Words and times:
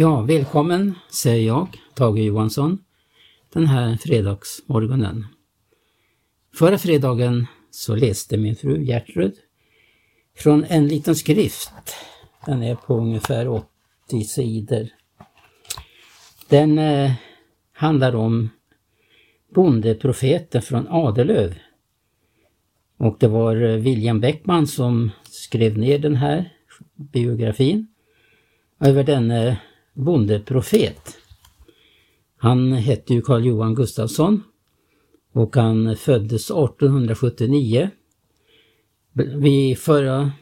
Ja, 0.00 0.22
välkommen 0.22 0.94
säger 1.10 1.46
jag, 1.46 1.68
Tage 1.94 2.18
Johansson, 2.18 2.78
den 3.52 3.66
här 3.66 3.96
fredagsmorgonen. 3.96 5.26
Förra 6.54 6.78
fredagen 6.78 7.46
så 7.70 7.96
läste 7.96 8.36
min 8.36 8.56
fru 8.56 8.84
Gertrud 8.84 9.34
från 10.36 10.64
en 10.64 10.88
liten 10.88 11.16
skrift. 11.16 11.72
Den 12.46 12.62
är 12.62 12.74
på 12.74 12.96
ungefär 12.96 13.48
80 13.48 14.24
sidor. 14.24 14.88
Den 16.48 16.78
eh, 16.78 17.12
handlar 17.72 18.14
om 18.14 18.50
bondeprofeten 19.54 20.62
från 20.62 20.88
Adelöv. 20.88 21.54
Och 22.96 23.16
det 23.20 23.28
var 23.28 23.56
eh, 23.56 23.76
William 23.76 24.20
Bäckman 24.20 24.66
som 24.66 25.10
skrev 25.24 25.78
ner 25.78 25.98
den 25.98 26.16
här 26.16 26.52
biografin 26.96 27.86
över 28.80 29.04
denne 29.04 29.58
bondeprofet. 29.98 31.18
Han 32.36 32.72
hette 32.72 33.14
ju 33.14 33.22
Karl 33.22 33.44
Johan 33.44 33.74
Gustafsson 33.74 34.42
och 35.32 35.56
han 35.56 35.96
föddes 35.96 36.50
1879. 36.50 37.90
Vid 39.12 39.78
förra 39.78 40.32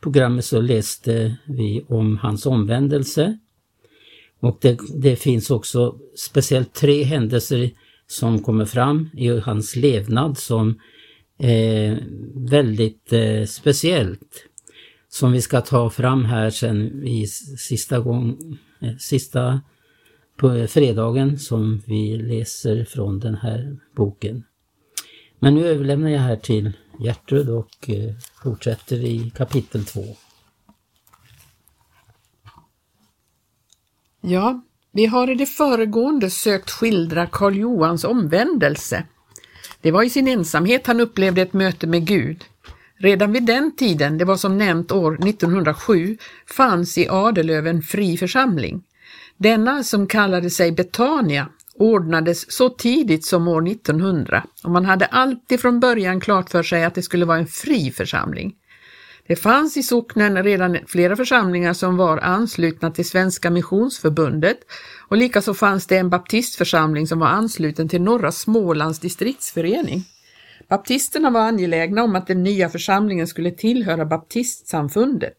programmet 0.00 0.44
så 0.44 0.60
läste 0.60 1.36
vi 1.44 1.84
om 1.88 2.18
hans 2.18 2.46
omvändelse. 2.46 3.38
Och 4.40 4.58
det, 4.60 4.78
det 4.94 5.16
finns 5.16 5.50
också 5.50 5.98
speciellt 6.16 6.74
tre 6.74 7.02
händelser 7.02 7.70
som 8.06 8.42
kommer 8.42 8.64
fram 8.64 9.10
i 9.14 9.28
hans 9.28 9.76
levnad 9.76 10.38
som 10.38 10.80
är 11.38 12.04
väldigt 12.34 13.12
eh, 13.12 13.44
speciellt. 13.44 14.48
Som 15.08 15.32
vi 15.32 15.40
ska 15.40 15.60
ta 15.60 15.90
fram 15.90 16.24
här 16.24 16.50
sen 16.50 17.06
i 17.06 17.26
sista 17.58 18.00
gång, 18.00 18.38
Eh, 18.80 18.96
sista 18.98 19.60
på 20.36 20.50
eh, 20.50 20.66
fredagen 20.66 21.38
som 21.38 21.82
vi 21.86 22.16
läser 22.16 22.84
från 22.84 23.20
den 23.20 23.34
här 23.34 23.76
boken. 23.96 24.44
Men 25.38 25.54
nu 25.54 25.66
överlämnar 25.66 26.10
jag 26.10 26.20
här 26.20 26.36
till 26.36 26.72
Gertrud 27.00 27.48
och 27.48 27.90
eh, 27.90 28.14
fortsätter 28.42 28.96
i 28.96 29.30
kapitel 29.36 29.84
2. 29.84 30.04
Ja, 34.20 34.62
vi 34.92 35.06
har 35.06 35.30
i 35.30 35.34
det 35.34 35.46
föregående 35.46 36.30
sökt 36.30 36.70
skildra 36.70 37.26
Karl 37.26 37.56
Johans 37.56 38.04
omvändelse. 38.04 39.06
Det 39.80 39.90
var 39.90 40.02
i 40.02 40.10
sin 40.10 40.28
ensamhet 40.28 40.86
han 40.86 41.00
upplevde 41.00 41.42
ett 41.42 41.52
möte 41.52 41.86
med 41.86 42.06
Gud. 42.06 42.44
Redan 42.98 43.32
vid 43.32 43.46
den 43.46 43.76
tiden, 43.76 44.18
det 44.18 44.24
var 44.24 44.36
som 44.36 44.58
nämnt 44.58 44.92
år 44.92 45.28
1907, 45.28 46.16
fanns 46.46 46.98
i 46.98 47.08
Adelöv 47.08 47.66
en 47.66 47.82
fri 47.82 48.16
församling. 48.16 48.82
Denna, 49.36 49.82
som 49.82 50.06
kallade 50.06 50.50
sig 50.50 50.72
Betania, 50.72 51.48
ordnades 51.74 52.52
så 52.52 52.68
tidigt 52.68 53.24
som 53.24 53.48
år 53.48 53.68
1900 53.68 54.44
och 54.64 54.70
man 54.70 54.84
hade 54.84 55.06
alltid 55.06 55.60
från 55.60 55.80
början 55.80 56.20
klart 56.20 56.50
för 56.50 56.62
sig 56.62 56.84
att 56.84 56.94
det 56.94 57.02
skulle 57.02 57.24
vara 57.24 57.38
en 57.38 57.46
fri 57.46 57.90
församling. 57.90 58.54
Det 59.28 59.36
fanns 59.36 59.76
i 59.76 59.82
socknen 59.82 60.42
redan 60.42 60.78
flera 60.86 61.16
församlingar 61.16 61.72
som 61.72 61.96
var 61.96 62.18
anslutna 62.18 62.90
till 62.90 63.08
Svenska 63.08 63.50
Missionsförbundet 63.50 64.58
och 65.08 65.16
likaså 65.16 65.54
fanns 65.54 65.86
det 65.86 65.96
en 65.96 66.10
baptistförsamling 66.10 67.06
som 67.06 67.18
var 67.18 67.26
ansluten 67.26 67.88
till 67.88 68.02
norra 68.02 68.32
Smålands 68.32 68.98
distriktsförening. 68.98 70.04
Baptisterna 70.68 71.30
var 71.30 71.40
angelägna 71.40 72.02
om 72.02 72.16
att 72.16 72.26
den 72.26 72.42
nya 72.42 72.68
församlingen 72.68 73.26
skulle 73.26 73.50
tillhöra 73.50 74.04
baptistsamfundet. 74.04 75.36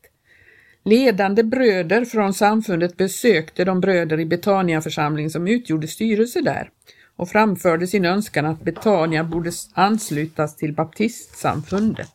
Ledande 0.85 1.43
bröder 1.43 2.05
från 2.05 2.33
samfundet 2.33 2.97
besökte 2.97 3.65
de 3.65 3.81
bröder 3.81 4.19
i 4.19 4.25
Betania 4.25 4.81
församling 4.81 5.29
som 5.29 5.47
utgjorde 5.47 5.87
styrelse 5.87 6.41
där 6.41 6.69
och 7.15 7.29
framförde 7.29 7.87
sin 7.87 8.05
önskan 8.05 8.45
att 8.45 8.63
Betania 8.63 9.23
borde 9.23 9.51
anslutas 9.73 10.55
till 10.55 10.73
baptistsamfundet. 10.73 12.11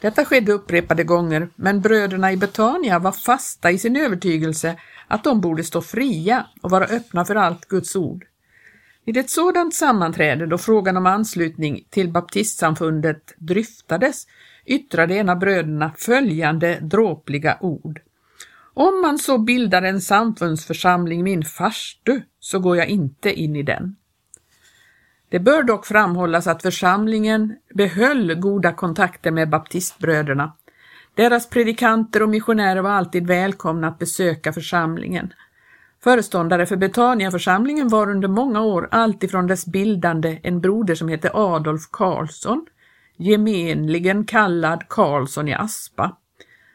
Detta 0.00 0.24
skedde 0.24 0.52
upprepade 0.52 1.04
gånger, 1.04 1.48
men 1.56 1.80
bröderna 1.80 2.32
i 2.32 2.36
Betania 2.36 2.98
var 2.98 3.12
fasta 3.12 3.70
i 3.70 3.78
sin 3.78 3.96
övertygelse 3.96 4.76
att 5.08 5.24
de 5.24 5.40
borde 5.40 5.64
stå 5.64 5.82
fria 5.82 6.46
och 6.62 6.70
vara 6.70 6.84
öppna 6.84 7.24
för 7.24 7.34
allt 7.34 7.68
Guds 7.68 7.96
ord. 7.96 8.24
Vid 9.04 9.16
ett 9.16 9.30
sådant 9.30 9.74
sammanträde 9.74 10.46
då 10.46 10.58
frågan 10.58 10.96
om 10.96 11.06
anslutning 11.06 11.84
till 11.90 12.12
baptistsamfundet 12.12 13.34
dryftades 13.38 14.26
yttrade 14.66 15.14
en 15.14 15.28
av 15.28 15.38
bröderna 15.38 15.92
följande 15.98 16.78
dråpliga 16.80 17.58
ord. 17.60 18.00
Om 18.74 19.00
man 19.02 19.18
så 19.18 19.38
bildar 19.38 19.82
en 19.82 20.00
samfundsförsamling 20.00 21.24
min 21.24 21.44
farstu 21.44 22.22
så 22.40 22.58
går 22.58 22.76
jag 22.76 22.88
inte 22.88 23.32
in 23.32 23.56
i 23.56 23.62
den. 23.62 23.96
Det 25.28 25.38
bör 25.38 25.62
dock 25.62 25.86
framhållas 25.86 26.46
att 26.46 26.62
församlingen 26.62 27.56
behöll 27.74 28.34
goda 28.34 28.72
kontakter 28.72 29.30
med 29.30 29.50
baptistbröderna. 29.50 30.52
Deras 31.14 31.50
predikanter 31.50 32.22
och 32.22 32.28
missionärer 32.28 32.82
var 32.82 32.90
alltid 32.90 33.26
välkomna 33.26 33.88
att 33.88 33.98
besöka 33.98 34.52
församlingen. 34.52 35.32
Föreståndare 36.02 36.66
för 36.66 36.76
Betaniaförsamlingen 36.76 37.88
var 37.88 38.10
under 38.10 38.28
många 38.28 38.60
år 38.60 38.88
alltifrån 38.90 39.46
dess 39.46 39.66
bildande 39.66 40.40
en 40.42 40.60
broder 40.60 40.94
som 40.94 41.08
hette 41.08 41.30
Adolf 41.34 41.82
Karlsson, 41.90 42.66
gemenligen 43.16 44.24
kallad 44.24 44.88
Karlsson 44.88 45.48
i 45.48 45.54
Aspa. 45.54 46.16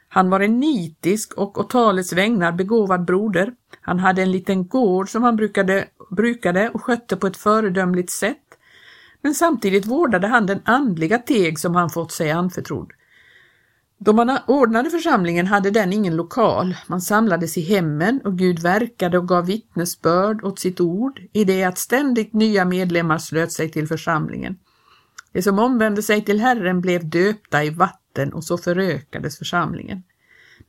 Han 0.08 0.30
var 0.30 0.40
en 0.40 0.60
nitisk 0.60 1.34
och 1.34 1.60
å 1.60 1.64
talets 1.64 2.14
vägnar 2.14 2.52
begåvad 2.52 3.06
broder. 3.06 3.54
Han 3.82 4.00
hade 4.00 4.22
en 4.22 4.32
liten 4.32 4.68
gård 4.68 5.10
som 5.10 5.24
han 5.24 5.36
brukade, 5.36 5.86
brukade 6.10 6.70
och 6.70 6.82
skötte 6.84 7.18
på 7.18 7.28
ett 7.28 7.38
föredömligt 7.38 8.10
sätt. 8.10 8.38
Men 9.22 9.34
samtidigt 9.34 9.86
vårdade 9.86 10.28
han 10.28 10.46
den 10.46 10.62
andliga 10.66 11.18
teg 11.18 11.60
som 11.60 11.76
han 11.76 11.90
fått 11.90 12.12
sig 12.12 12.32
anförtrodd. 12.32 12.92
Då 13.98 14.14
man 14.14 14.38
ordnade 14.48 14.90
församlingen 14.90 15.48
hade 15.48 15.72
den 15.72 15.94
ingen 15.94 16.16
lokal. 16.16 16.76
Man 16.88 17.02
samlades 17.02 17.58
i 17.58 17.62
hemmen 17.62 18.22
och 18.24 18.38
Gud 18.38 18.60
verkade 18.60 19.18
och 19.18 19.28
gav 19.28 19.46
vittnesbörd 19.46 20.44
åt 20.44 20.60
sitt 20.60 20.82
ord 20.82 21.22
i 21.34 21.44
det 21.44 21.64
att 21.64 21.78
ständigt 21.78 22.34
nya 22.34 22.66
medlemmar 22.66 23.18
slöt 23.18 23.52
sig 23.52 23.72
till 23.72 23.88
församlingen. 23.88 24.58
De 25.32 25.42
som 25.42 25.60
omvände 25.60 26.04
sig 26.04 26.26
till 26.26 26.40
Herren 26.40 26.82
blev 26.82 27.10
döpta 27.10 27.64
i 27.64 27.70
vatten 27.70 28.34
och 28.34 28.44
så 28.44 28.58
förökades 28.58 29.38
församlingen. 29.38 30.04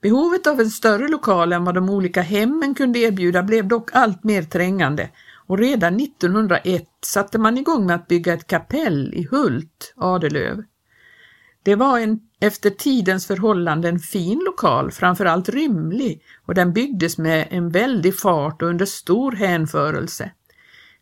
Behovet 0.01 0.47
av 0.47 0.61
en 0.61 0.71
större 0.71 1.09
lokal 1.09 1.53
än 1.53 1.65
vad 1.65 1.75
de 1.75 1.91
olika 1.91 2.23
hemmen 2.23 2.75
kunde 2.75 2.99
erbjuda 2.99 3.43
blev 3.43 3.69
dock 3.69 3.91
allt 3.93 4.25
mer 4.25 4.43
trängande 4.43 5.11
och 5.47 5.59
redan 5.59 6.01
1901 6.01 6.85
satte 7.05 7.39
man 7.39 7.59
igång 7.59 7.87
med 7.87 7.97
att 7.97 8.09
bygga 8.09 8.35
ett 8.35 8.47
kapell 8.47 9.15
i 9.15 9.29
Hult, 9.31 9.95
Adelöv. 9.97 10.63
Det 11.63 11.75
var 11.75 11.99
en 11.99 12.21
efter 12.41 12.71
tidens 12.71 13.27
förhållanden 13.27 13.99
fin 13.99 14.43
lokal, 14.47 14.91
framförallt 14.91 15.49
rymlig, 15.49 16.23
och 16.47 16.55
den 16.55 16.73
byggdes 16.73 17.19
med 17.19 17.49
en 17.51 17.71
väldig 17.71 18.19
fart 18.19 18.63
och 18.63 18.69
under 18.69 18.87
stor 18.87 19.33
hänförelse. 19.33 20.31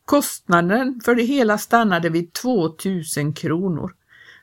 Kostnaden 0.05 1.01
för 1.05 1.15
det 1.15 1.23
hela 1.23 1.59
stannade 1.59 2.09
vid 2.09 2.33
2000 2.33 3.33
kronor. 3.33 3.93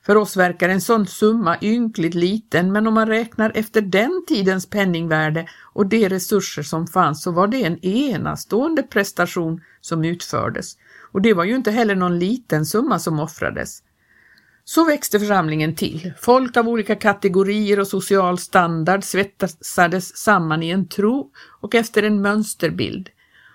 För 0.06 0.16
oss 0.16 0.36
verkar 0.36 0.68
en 0.68 0.80
sån 0.80 1.06
summa 1.06 1.58
ynkligt 1.62 2.14
liten, 2.14 2.72
men 2.72 2.86
om 2.86 2.94
man 2.94 3.08
räknar 3.08 3.52
efter 3.54 3.80
den 3.80 4.24
tidens 4.28 4.66
penningvärde 4.66 5.46
och 5.74 5.86
de 5.86 6.08
resurser 6.08 6.62
som 6.62 6.86
fanns 6.86 7.22
så 7.22 7.30
var 7.30 7.48
det 7.48 7.64
en 7.64 7.84
enastående 7.84 8.82
prestation 8.82 9.60
som 9.80 10.04
utfördes. 10.04 10.76
Och 11.12 11.22
det 11.22 11.34
var 11.34 11.44
ju 11.44 11.56
inte 11.56 11.70
heller 11.70 11.94
någon 11.94 12.18
liten 12.18 12.66
summa 12.66 12.98
som 12.98 13.20
offrades. 13.20 13.82
Så 14.64 14.84
växte 14.84 15.20
församlingen 15.20 15.74
till. 15.74 16.12
Folk 16.20 16.56
av 16.56 16.68
olika 16.68 16.94
kategorier 16.94 17.80
och 17.80 17.86
social 17.86 18.38
standard 18.38 19.04
svetsades 19.04 20.16
samman 20.16 20.62
i 20.62 20.70
en 20.70 20.88
tro 20.88 21.30
och 21.60 21.74
efter 21.74 22.02
en 22.02 22.22
mönsterbild. 22.22 23.08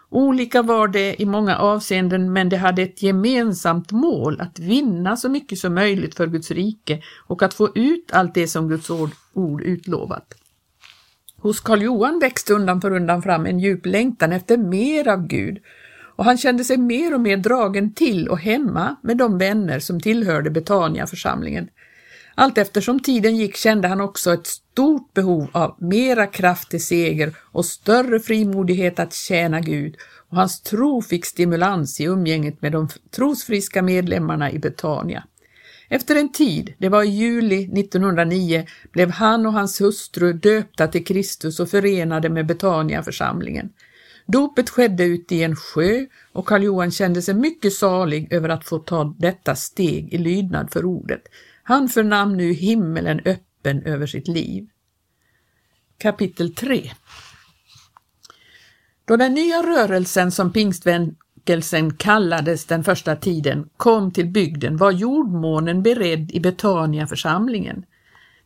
Olika 0.09 0.61
var 0.61 0.87
det 0.87 1.21
i 1.21 1.25
många 1.25 1.57
avseenden 1.57 2.33
men 2.33 2.49
det 2.49 2.57
hade 2.57 2.81
ett 2.81 3.03
gemensamt 3.03 3.91
mål 3.91 4.41
att 4.41 4.59
vinna 4.59 5.17
så 5.17 5.29
mycket 5.29 5.59
som 5.59 5.73
möjligt 5.73 6.15
för 6.15 6.27
Guds 6.27 6.51
rike 6.51 7.01
och 7.27 7.43
att 7.43 7.53
få 7.53 7.69
ut 7.75 8.11
allt 8.13 8.33
det 8.33 8.47
som 8.47 8.69
Guds 8.69 8.89
ord 9.33 9.61
utlovat. 9.61 10.33
Hos 11.37 11.59
Karl 11.59 11.81
Johan 11.81 12.19
växte 12.19 12.53
undan 12.53 12.81
för 12.81 12.91
undan 12.91 13.21
fram 13.21 13.45
en 13.45 13.59
djup 13.59 13.85
längtan 13.85 14.33
efter 14.33 14.57
mer 14.57 15.07
av 15.07 15.27
Gud 15.27 15.59
och 16.17 16.25
han 16.25 16.37
kände 16.37 16.63
sig 16.63 16.77
mer 16.77 17.13
och 17.13 17.21
mer 17.21 17.37
dragen 17.37 17.93
till 17.93 18.27
och 18.27 18.39
hemma 18.39 18.95
med 19.03 19.17
de 19.17 19.37
vänner 19.37 19.79
som 19.79 19.99
tillhörde 19.99 20.49
Betania-församlingen. 20.49 21.69
Allt 22.35 22.57
eftersom 22.57 22.99
tiden 22.99 23.35
gick 23.35 23.55
kände 23.55 23.87
han 23.87 24.01
också 24.01 24.33
ett 24.33 24.47
stort 24.47 25.13
behov 25.13 25.47
av 25.51 25.75
mera 25.79 26.27
kraft 26.27 26.69
till 26.69 26.85
seger 26.85 27.35
och 27.51 27.65
större 27.65 28.19
frimodighet 28.19 28.99
att 28.99 29.13
tjäna 29.13 29.61
Gud 29.61 29.95
och 30.29 30.37
hans 30.37 30.61
tro 30.61 31.01
fick 31.01 31.25
stimulans 31.25 31.99
i 31.99 32.03
umgänget 32.03 32.61
med 32.61 32.71
de 32.71 32.89
trosfriska 33.15 33.81
medlemmarna 33.81 34.51
i 34.51 34.59
Betania. 34.59 35.23
Efter 35.89 36.15
en 36.15 36.31
tid, 36.31 36.73
det 36.77 36.89
var 36.89 37.03
i 37.03 37.09
juli 37.09 37.79
1909, 37.79 38.65
blev 38.91 39.09
han 39.09 39.45
och 39.45 39.53
hans 39.53 39.81
hustru 39.81 40.33
döpta 40.33 40.87
till 40.87 41.05
Kristus 41.05 41.59
och 41.59 41.69
förenade 41.69 42.29
med 42.29 42.45
Betania-församlingen. 42.45 43.69
Dopet 44.27 44.69
skedde 44.69 45.03
ute 45.03 45.35
i 45.35 45.43
en 45.43 45.55
sjö 45.55 46.05
och 46.31 46.47
Karl 46.47 46.63
Johan 46.63 46.91
kände 46.91 47.21
sig 47.21 47.33
mycket 47.33 47.73
salig 47.73 48.33
över 48.33 48.49
att 48.49 48.65
få 48.65 48.79
ta 48.79 49.15
detta 49.17 49.55
steg 49.55 50.13
i 50.13 50.17
lydnad 50.17 50.71
för 50.71 50.85
ordet. 50.85 51.21
Han 51.63 51.89
förnam 51.89 52.37
nu 52.37 52.53
himmelen 52.53 53.19
öppen 53.25 53.83
över 53.83 54.07
sitt 54.07 54.27
liv. 54.27 54.67
Kapitel 55.97 56.55
3 56.55 56.91
Då 59.05 59.17
den 59.17 59.33
nya 59.33 59.63
rörelsen 59.63 60.31
som 60.31 60.53
pingstväckelsen 60.53 61.93
kallades 61.93 62.65
den 62.65 62.83
första 62.83 63.15
tiden 63.15 63.69
kom 63.77 64.11
till 64.11 64.27
bygden 64.27 64.77
var 64.77 64.91
jordmånen 64.91 65.83
beredd 65.83 66.31
i 66.31 66.39
Betania 66.39 67.07
församlingen. 67.07 67.85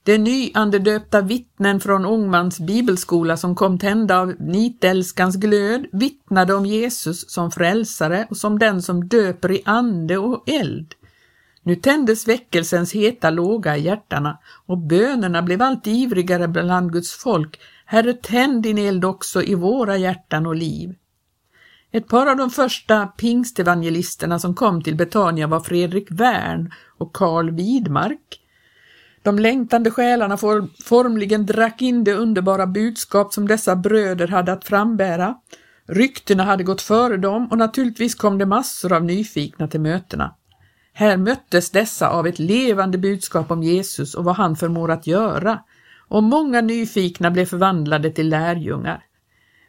De 0.03 0.18
nyandedöpta 0.18 1.21
vittnen 1.21 1.80
från 1.80 2.06
Ångmans 2.06 2.59
bibelskola 2.59 3.38
som 3.38 3.56
kom 3.56 3.80
tända 3.80 4.19
av 4.19 4.36
nitälskans 4.39 5.36
glöd 5.36 5.86
vittnade 5.92 6.53
om 6.53 6.65
Jesus 6.65 7.30
som 7.30 7.51
frälsare 7.51 8.27
och 8.30 8.38
som 8.38 8.59
den 8.59 8.81
som 8.81 9.07
döper 9.07 9.51
i 9.51 9.62
ande 9.65 10.18
och 10.18 10.50
eld. 10.50 10.94
Nu 11.63 11.75
tändes 11.75 12.27
väckelsens 12.27 12.94
heta 12.94 13.30
låga 13.30 13.77
i 13.77 13.81
hjärtarna 13.81 14.38
och 14.65 14.77
bönerna 14.77 15.42
blev 15.42 15.62
allt 15.62 15.88
ivrigare 15.88 16.48
bland 16.48 16.94
Guds 16.94 17.13
folk. 17.13 17.59
Herre, 17.86 18.13
tänd 18.13 18.63
din 18.63 18.77
eld 18.77 19.06
också 19.06 19.44
i 19.44 19.56
våra 19.56 19.98
hjärtan 19.98 20.45
och 20.45 20.56
liv. 20.56 20.95
Ett 21.92 22.07
par 22.07 22.27
av 22.27 22.38
de 22.38 22.50
första 22.50 23.07
pingstevangelisterna 23.07 24.39
som 24.39 24.56
kom 24.56 24.83
till 24.83 24.95
Betania 24.95 25.48
var 25.48 25.59
Fredrik 25.59 26.07
Wern 26.12 26.74
och 26.98 27.13
Karl 27.13 27.51
Widmark. 27.51 28.41
De 29.24 29.40
längtande 29.40 29.92
själarna 29.92 30.38
formligen 30.84 31.46
drack 31.46 31.82
in 31.82 32.04
det 32.04 32.14
underbara 32.14 32.68
budskap 32.68 33.34
som 33.34 33.48
dessa 33.48 33.76
bröder 33.76 34.28
hade 34.28 34.54
att 34.54 34.66
frambära. 34.66 35.36
Ryktena 35.88 36.44
hade 36.44 36.64
gått 36.64 36.82
före 36.82 37.18
dem 37.18 37.48
och 37.52 37.58
naturligtvis 37.58 38.16
kom 38.16 38.38
det 38.38 38.46
massor 38.46 38.94
av 38.94 39.04
nyfikna 39.04 39.68
till 39.68 39.82
mötena. 39.82 40.36
Här 40.94 41.18
möttes 41.18 41.70
dessa 41.70 42.10
av 42.10 42.28
ett 42.28 42.40
levande 42.40 42.98
budskap 42.98 43.52
om 43.52 43.64
Jesus 43.64 44.16
och 44.16 44.24
vad 44.24 44.36
han 44.36 44.56
förmår 44.56 44.92
att 44.92 45.08
göra, 45.08 45.60
och 46.08 46.24
många 46.24 46.62
nyfikna 46.62 47.32
blev 47.32 47.46
förvandlade 47.46 48.12
till 48.12 48.30
lärjungar. 48.30 49.04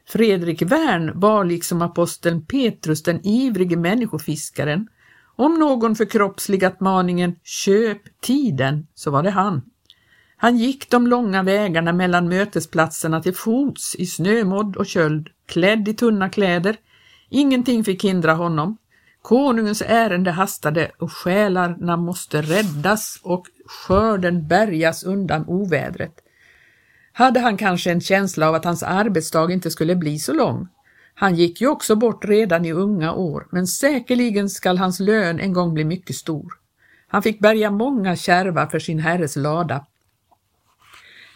Fredrik 0.08 0.62
Wern 0.62 1.20
var 1.20 1.44
liksom 1.44 1.82
aposteln 1.82 2.46
Petrus 2.46 3.02
den 3.02 3.26
ivrige 3.26 3.76
människofiskaren. 3.76 4.88
Om 5.36 5.54
någon 5.54 5.96
förkroppsligat 5.96 6.80
maningen 6.80 7.34
”köp 7.42 8.20
tiden” 8.20 8.86
så 8.94 9.10
var 9.10 9.22
det 9.22 9.30
han. 9.30 9.62
Han 10.36 10.56
gick 10.56 10.90
de 10.90 11.06
långa 11.06 11.42
vägarna 11.42 11.92
mellan 11.92 12.28
mötesplatserna 12.28 13.22
till 13.22 13.34
fots 13.34 13.94
i 13.94 14.06
snömodd 14.06 14.76
och 14.76 14.86
köld, 14.86 15.28
klädd 15.46 15.88
i 15.88 15.94
tunna 15.94 16.28
kläder. 16.28 16.76
Ingenting 17.28 17.84
fick 17.84 18.04
hindra 18.04 18.34
honom. 18.34 18.76
Konungens 19.22 19.82
ärende 19.82 20.30
hastade 20.30 20.90
och 20.98 21.12
själarna 21.12 21.96
måste 21.96 22.42
räddas 22.42 23.20
och 23.22 23.46
skörden 23.66 24.48
bärgas 24.48 25.04
undan 25.04 25.44
ovädret. 25.46 26.14
Hade 27.12 27.40
han 27.40 27.56
kanske 27.56 27.90
en 27.90 28.00
känsla 28.00 28.48
av 28.48 28.54
att 28.54 28.64
hans 28.64 28.82
arbetsdag 28.82 29.52
inte 29.52 29.70
skulle 29.70 29.96
bli 29.96 30.18
så 30.18 30.32
lång? 30.32 30.68
Han 31.14 31.34
gick 31.34 31.60
ju 31.60 31.68
också 31.68 31.96
bort 31.96 32.24
redan 32.24 32.64
i 32.64 32.72
unga 32.72 33.12
år, 33.12 33.46
men 33.50 33.66
säkerligen 33.66 34.48
skall 34.48 34.78
hans 34.78 35.00
lön 35.00 35.40
en 35.40 35.52
gång 35.52 35.74
bli 35.74 35.84
mycket 35.84 36.16
stor. 36.16 36.52
Han 37.08 37.22
fick 37.22 37.40
bärga 37.40 37.70
många 37.70 38.16
kärvar 38.16 38.66
för 38.66 38.78
sin 38.78 38.98
herres 38.98 39.36
lada. 39.36 39.86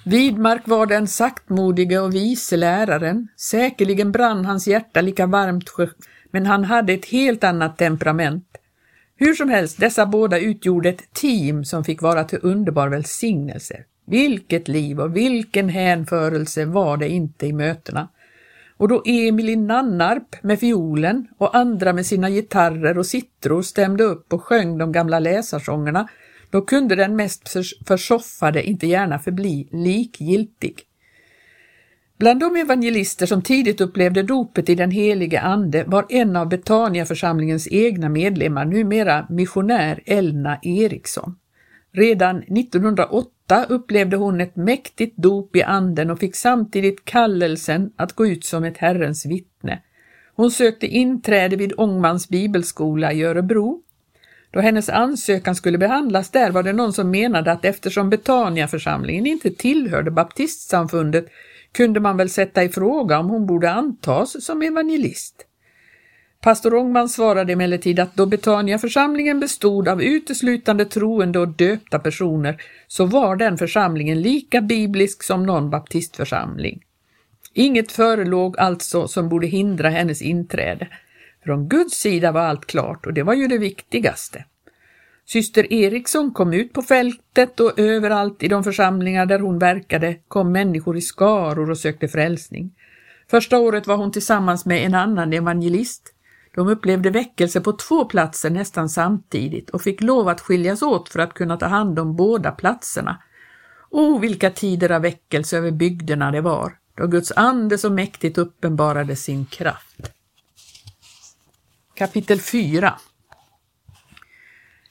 Vidmark 0.04 0.68
var 0.68 0.86
den 0.86 1.08
saktmodige 1.08 1.98
och 1.98 2.14
vise 2.14 2.56
läraren. 2.56 3.28
Säkerligen 3.36 4.12
brann 4.12 4.44
hans 4.44 4.68
hjärta 4.68 5.00
lika 5.00 5.26
varmt 5.26 5.70
men 6.30 6.46
han 6.46 6.64
hade 6.64 6.92
ett 6.92 7.04
helt 7.04 7.44
annat 7.44 7.78
temperament. 7.78 8.48
Hur 9.16 9.34
som 9.34 9.48
helst, 9.48 9.80
dessa 9.80 10.06
båda 10.06 10.38
utgjorde 10.38 10.88
ett 10.88 11.12
team 11.12 11.64
som 11.64 11.84
fick 11.84 12.02
vara 12.02 12.24
till 12.24 12.38
underbar 12.42 12.88
välsignelse. 12.88 13.84
Vilket 14.06 14.68
liv 14.68 15.00
och 15.00 15.16
vilken 15.16 15.68
hänförelse 15.68 16.64
var 16.64 16.96
det 16.96 17.08
inte 17.08 17.46
i 17.46 17.52
mötena. 17.52 18.08
Och 18.76 18.88
då 18.88 19.02
Emil 19.06 19.48
i 19.48 19.56
Nannarp 19.56 20.42
med 20.42 20.60
fiolen 20.60 21.26
och 21.38 21.56
andra 21.56 21.92
med 21.92 22.06
sina 22.06 22.30
gitarrer 22.30 22.98
och 22.98 23.06
sittror 23.06 23.62
stämde 23.62 24.04
upp 24.04 24.32
och 24.32 24.44
sjöng 24.44 24.78
de 24.78 24.92
gamla 24.92 25.18
läsarsångerna, 25.18 26.08
då 26.50 26.62
kunde 26.62 26.94
den 26.94 27.16
mest 27.16 27.48
försoffade 27.86 28.62
inte 28.62 28.86
gärna 28.86 29.18
förbli 29.18 29.68
likgiltig. 29.72 30.82
Bland 32.18 32.40
de 32.40 32.56
evangelister 32.56 33.26
som 33.26 33.42
tidigt 33.42 33.80
upplevde 33.80 34.22
dopet 34.22 34.68
i 34.68 34.74
den 34.74 34.90
helige 34.90 35.40
ande 35.40 35.84
var 35.86 36.06
en 36.08 36.36
av 36.36 36.48
Betaniaförsamlingens 36.48 37.68
egna 37.70 38.08
medlemmar, 38.08 38.64
numera 38.64 39.26
missionär 39.30 40.02
Elna 40.06 40.58
Eriksson. 40.62 41.36
Redan 41.92 42.38
1908 42.38 43.35
upplevde 43.68 44.16
hon 44.16 44.40
ett 44.40 44.56
mäktigt 44.56 45.16
dop 45.16 45.56
i 45.56 45.62
anden 45.62 46.10
och 46.10 46.18
fick 46.18 46.36
samtidigt 46.36 47.04
kallelsen 47.04 47.92
att 47.96 48.12
gå 48.12 48.26
ut 48.26 48.44
som 48.44 48.64
ett 48.64 48.78
Herrens 48.78 49.26
vittne. 49.26 49.82
Hon 50.34 50.50
sökte 50.50 50.86
inträde 50.86 51.56
vid 51.56 51.72
Ångmans 51.76 52.28
bibelskola 52.28 53.12
i 53.12 53.22
Örebro. 53.22 53.82
Då 54.50 54.60
hennes 54.60 54.88
ansökan 54.88 55.54
skulle 55.54 55.78
behandlas 55.78 56.30
där 56.30 56.50
var 56.50 56.62
det 56.62 56.72
någon 56.72 56.92
som 56.92 57.10
menade 57.10 57.52
att 57.52 57.64
eftersom 57.64 58.10
Betaniaförsamlingen 58.10 59.26
inte 59.26 59.50
tillhörde 59.50 60.10
baptistsamfundet 60.10 61.26
kunde 61.72 62.00
man 62.00 62.16
väl 62.16 62.30
sätta 62.30 62.64
i 62.64 62.68
fråga 62.68 63.18
om 63.18 63.30
hon 63.30 63.46
borde 63.46 63.70
antas 63.70 64.44
som 64.44 64.62
evangelist. 64.62 65.46
Pastor 66.46 66.74
Ångman 66.74 67.08
svarade 67.08 67.52
emellertid 67.52 68.00
att 68.00 68.14
då 68.14 68.26
Betaniaförsamlingen 68.26 69.40
bestod 69.40 69.88
av 69.88 70.02
uteslutande 70.02 70.84
troende 70.84 71.38
och 71.38 71.48
döpta 71.48 71.98
personer 71.98 72.62
så 72.86 73.06
var 73.06 73.36
den 73.36 73.58
församlingen 73.58 74.22
lika 74.22 74.60
biblisk 74.60 75.22
som 75.22 75.46
någon 75.46 75.70
baptistförsamling. 75.70 76.82
Inget 77.52 77.92
förelåg 77.92 78.58
alltså 78.58 79.08
som 79.08 79.28
borde 79.28 79.46
hindra 79.46 79.88
hennes 79.88 80.22
inträde. 80.22 80.88
Från 81.44 81.68
Guds 81.68 81.94
sida 81.94 82.32
var 82.32 82.40
allt 82.40 82.66
klart 82.66 83.06
och 83.06 83.14
det 83.14 83.22
var 83.22 83.34
ju 83.34 83.46
det 83.46 83.58
viktigaste. 83.58 84.44
Syster 85.24 85.72
Eriksson 85.72 86.32
kom 86.32 86.52
ut 86.52 86.72
på 86.72 86.82
fältet 86.82 87.60
och 87.60 87.78
överallt 87.78 88.42
i 88.42 88.48
de 88.48 88.64
församlingar 88.64 89.26
där 89.26 89.38
hon 89.38 89.58
verkade 89.58 90.16
kom 90.28 90.52
människor 90.52 90.96
i 90.96 91.00
skaror 91.00 91.70
och 91.70 91.78
sökte 91.78 92.08
frälsning. 92.08 92.72
Första 93.30 93.58
året 93.58 93.86
var 93.86 93.96
hon 93.96 94.12
tillsammans 94.12 94.66
med 94.66 94.86
en 94.86 94.94
annan 94.94 95.32
evangelist. 95.32 96.12
De 96.56 96.68
upplevde 96.68 97.10
väckelse 97.10 97.60
på 97.60 97.72
två 97.72 98.04
platser 98.04 98.50
nästan 98.50 98.88
samtidigt 98.88 99.70
och 99.70 99.82
fick 99.82 100.00
lov 100.00 100.28
att 100.28 100.40
skiljas 100.40 100.82
åt 100.82 101.08
för 101.08 101.18
att 101.18 101.34
kunna 101.34 101.56
ta 101.56 101.66
hand 101.66 101.98
om 101.98 102.16
båda 102.16 102.52
platserna. 102.52 103.22
O, 103.90 104.18
vilka 104.18 104.50
tider 104.50 104.92
av 104.92 105.02
väckelse 105.02 105.58
över 105.58 105.70
bygderna 105.70 106.30
det 106.30 106.40
var, 106.40 106.78
då 106.94 107.06
Guds 107.06 107.32
ande 107.36 107.78
så 107.78 107.90
mäktigt 107.90 108.38
uppenbarade 108.38 109.16
sin 109.16 109.46
kraft. 109.46 110.12
Kapitel 111.94 112.40
4 112.40 112.98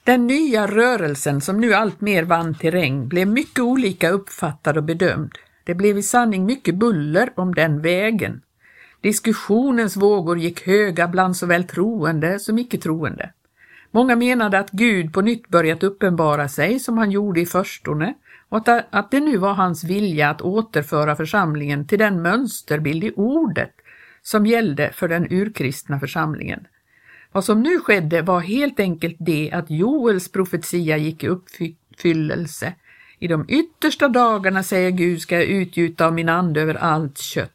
den 0.05 0.27
nya 0.27 0.67
rörelsen 0.67 1.41
som 1.41 1.61
nu 1.61 1.73
alltmer 1.73 2.23
vann 2.23 2.55
terräng 2.55 3.07
blev 3.07 3.27
mycket 3.27 3.59
olika 3.59 4.09
uppfattad 4.09 4.77
och 4.77 4.83
bedömd. 4.83 5.31
Det 5.63 5.75
blev 5.75 5.97
i 5.97 6.03
sanning 6.03 6.45
mycket 6.45 6.75
buller 6.75 7.33
om 7.35 7.55
den 7.55 7.81
vägen. 7.81 8.41
Diskussionens 9.05 9.97
vågor 9.97 10.37
gick 10.37 10.67
höga 10.67 11.07
bland 11.07 11.37
såväl 11.37 11.63
troende 11.63 12.39
som 12.39 12.59
icke-troende. 12.59 13.31
Många 13.91 14.15
menade 14.15 14.59
att 14.59 14.71
Gud 14.71 15.13
på 15.13 15.21
nytt 15.21 15.47
börjat 15.47 15.83
uppenbara 15.83 16.47
sig 16.47 16.79
som 16.79 16.97
han 16.97 17.11
gjorde 17.11 17.41
i 17.41 17.45
förstone 17.45 18.13
och 18.49 18.61
att 18.89 19.11
det 19.11 19.19
nu 19.19 19.37
var 19.37 19.53
hans 19.53 19.83
vilja 19.83 20.29
att 20.29 20.41
återföra 20.41 21.15
församlingen 21.15 21.87
till 21.87 21.99
den 21.99 22.21
mönsterbild 22.21 23.03
i 23.03 23.11
ordet 23.15 23.71
som 24.21 24.45
gällde 24.45 24.91
för 24.93 25.07
den 25.07 25.27
urkristna 25.31 25.99
församlingen. 25.99 26.67
Vad 27.31 27.43
som 27.43 27.61
nu 27.61 27.79
skedde 27.79 28.21
var 28.21 28.39
helt 28.39 28.79
enkelt 28.79 29.17
det 29.19 29.51
att 29.51 29.69
Joels 29.69 30.31
profetia 30.31 30.97
gick 30.97 31.23
i 31.23 31.27
uppfyllelse. 31.27 32.73
I 33.19 33.27
de 33.27 33.45
yttersta 33.49 34.07
dagarna, 34.07 34.63
säger 34.63 34.91
Gud, 34.91 35.21
ska 35.21 35.35
jag 35.35 35.45
utgjuta 35.45 36.05
av 36.05 36.13
min 36.13 36.29
ande 36.29 36.61
över 36.61 36.75
allt 36.75 37.17
kött. 37.17 37.54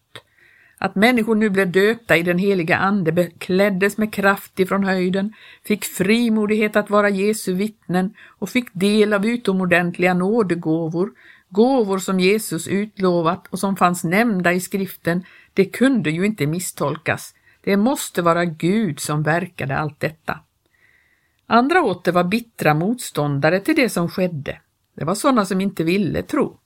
Att 0.82 0.94
människor 0.94 1.34
nu 1.34 1.50
blev 1.50 1.72
döpta 1.72 2.16
i 2.16 2.22
den 2.22 2.38
heliga 2.38 2.76
ande, 2.76 3.12
bekläddes 3.12 3.98
med 3.98 4.12
kraft 4.12 4.60
ifrån 4.60 4.84
höjden, 4.84 5.32
fick 5.64 5.84
frimodighet 5.84 6.76
att 6.76 6.90
vara 6.90 7.08
Jesu 7.08 7.54
vittnen 7.54 8.14
och 8.38 8.48
fick 8.48 8.68
del 8.72 9.12
av 9.12 9.26
utomordentliga 9.26 10.14
nådegåvor, 10.14 11.10
gåvor 11.48 11.98
som 11.98 12.20
Jesus 12.20 12.68
utlovat 12.68 13.46
och 13.46 13.58
som 13.58 13.76
fanns 13.76 14.04
nämnda 14.04 14.52
i 14.52 14.60
skriften, 14.60 15.24
det 15.54 15.64
kunde 15.64 16.10
ju 16.10 16.26
inte 16.26 16.46
misstolkas. 16.46 17.34
Det 17.60 17.76
måste 17.76 18.22
vara 18.22 18.44
Gud 18.44 19.00
som 19.00 19.22
verkade 19.22 19.78
allt 19.78 20.00
detta. 20.00 20.40
Andra 21.46 21.82
åter 21.82 22.12
var 22.12 22.24
bittra 22.24 22.74
motståndare 22.74 23.60
till 23.60 23.76
det 23.76 23.88
som 23.88 24.08
skedde. 24.08 24.60
Det 24.94 25.04
var 25.04 25.14
sådana 25.14 25.44
som 25.44 25.60
inte 25.60 25.84
ville 25.84 26.22
tro. 26.22 26.59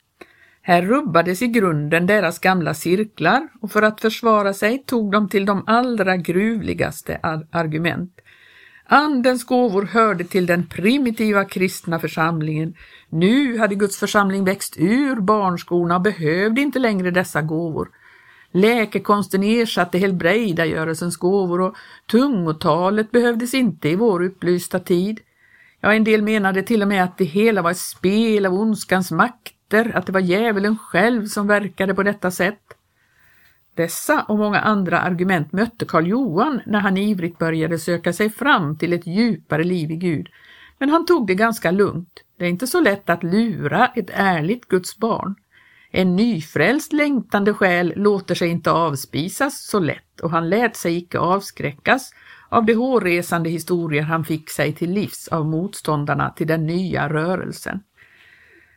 Här 0.66 0.83
rubbades 0.83 1.42
i 1.42 1.47
grunden 1.47 2.06
deras 2.06 2.38
gamla 2.38 2.75
cirklar 2.75 3.49
och 3.61 3.71
för 3.71 3.83
att 3.83 4.00
försvara 4.00 4.54
sig 4.54 4.85
tog 4.87 5.12
de 5.12 5.28
till 5.28 5.47
de 5.47 5.64
allra 5.66 6.16
gruvligaste 6.16 7.18
argument. 7.50 8.21
Andens 8.87 9.44
gåvor 9.44 9.83
hörde 9.83 10.25
till 10.25 10.47
den 10.47 10.66
primitiva 10.66 11.44
kristna 11.44 11.99
församlingen. 11.99 12.75
Nu 13.09 13.59
hade 13.59 13.75
Guds 13.75 13.97
församling 13.97 14.44
växt 14.44 14.76
ur 14.78 15.16
barnskorna 15.21 15.97
och 15.97 16.02
behövde 16.02 16.61
inte 16.61 16.78
längre 16.78 17.11
dessa 17.11 17.42
gåvor. 17.42 17.88
Läkekonsten 18.52 19.42
ersatte 19.42 19.99
helbrägdagörelsens 19.99 21.16
gåvor 21.16 21.61
och 21.61 21.76
tungotalet 22.11 23.11
behövdes 23.11 23.54
inte 23.54 23.88
i 23.88 23.97
vår 23.97 24.23
upplysta 24.23 24.80
tid. 24.80 25.21
Ja, 25.80 25.94
en 25.94 26.04
del 26.04 26.23
menade 26.23 26.62
till 26.62 26.83
och 26.83 26.88
med 26.88 27.04
att 27.04 27.18
det 27.18 27.25
hela 27.25 27.62
var 27.62 27.71
ett 27.71 27.76
spel 27.76 28.47
av 28.47 28.54
ondskans 28.54 29.11
makt 29.11 29.53
efter 29.74 29.98
att 29.98 30.06
det 30.06 30.12
var 30.12 30.20
djävulen 30.20 30.78
själv 30.78 31.26
som 31.26 31.46
verkade 31.46 31.94
på 31.94 32.02
detta 32.02 32.30
sätt. 32.30 32.60
Dessa 33.74 34.22
och 34.22 34.38
många 34.38 34.60
andra 34.60 35.00
argument 35.00 35.52
mötte 35.52 35.84
Karl 35.84 36.06
Johan 36.06 36.60
när 36.66 36.80
han 36.80 36.96
ivrigt 36.96 37.38
började 37.38 37.78
söka 37.78 38.12
sig 38.12 38.30
fram 38.30 38.78
till 38.78 38.92
ett 38.92 39.06
djupare 39.06 39.64
liv 39.64 39.90
i 39.90 39.96
Gud. 39.96 40.28
Men 40.78 40.90
han 40.90 41.06
tog 41.06 41.26
det 41.26 41.34
ganska 41.34 41.70
lugnt. 41.70 42.20
Det 42.38 42.44
är 42.44 42.48
inte 42.48 42.66
så 42.66 42.80
lätt 42.80 43.10
att 43.10 43.22
lura 43.22 43.86
ett 43.86 44.10
ärligt 44.12 44.68
Guds 44.68 44.96
barn. 44.96 45.34
En 45.90 46.16
nyfrälst 46.16 46.92
längtande 46.92 47.54
själ 47.54 47.92
låter 47.96 48.34
sig 48.34 48.48
inte 48.48 48.70
avspisas 48.70 49.66
så 49.66 49.78
lätt 49.78 50.20
och 50.20 50.30
han 50.30 50.48
lät 50.48 50.76
sig 50.76 50.96
icke 50.96 51.18
avskräckas 51.18 52.12
av 52.48 52.64
de 52.64 52.74
hårresande 52.74 53.50
historier 53.50 54.02
han 54.02 54.24
fick 54.24 54.50
sig 54.50 54.72
till 54.72 54.90
livs 54.90 55.28
av 55.28 55.46
motståndarna 55.46 56.30
till 56.30 56.46
den 56.46 56.66
nya 56.66 57.08
rörelsen. 57.08 57.80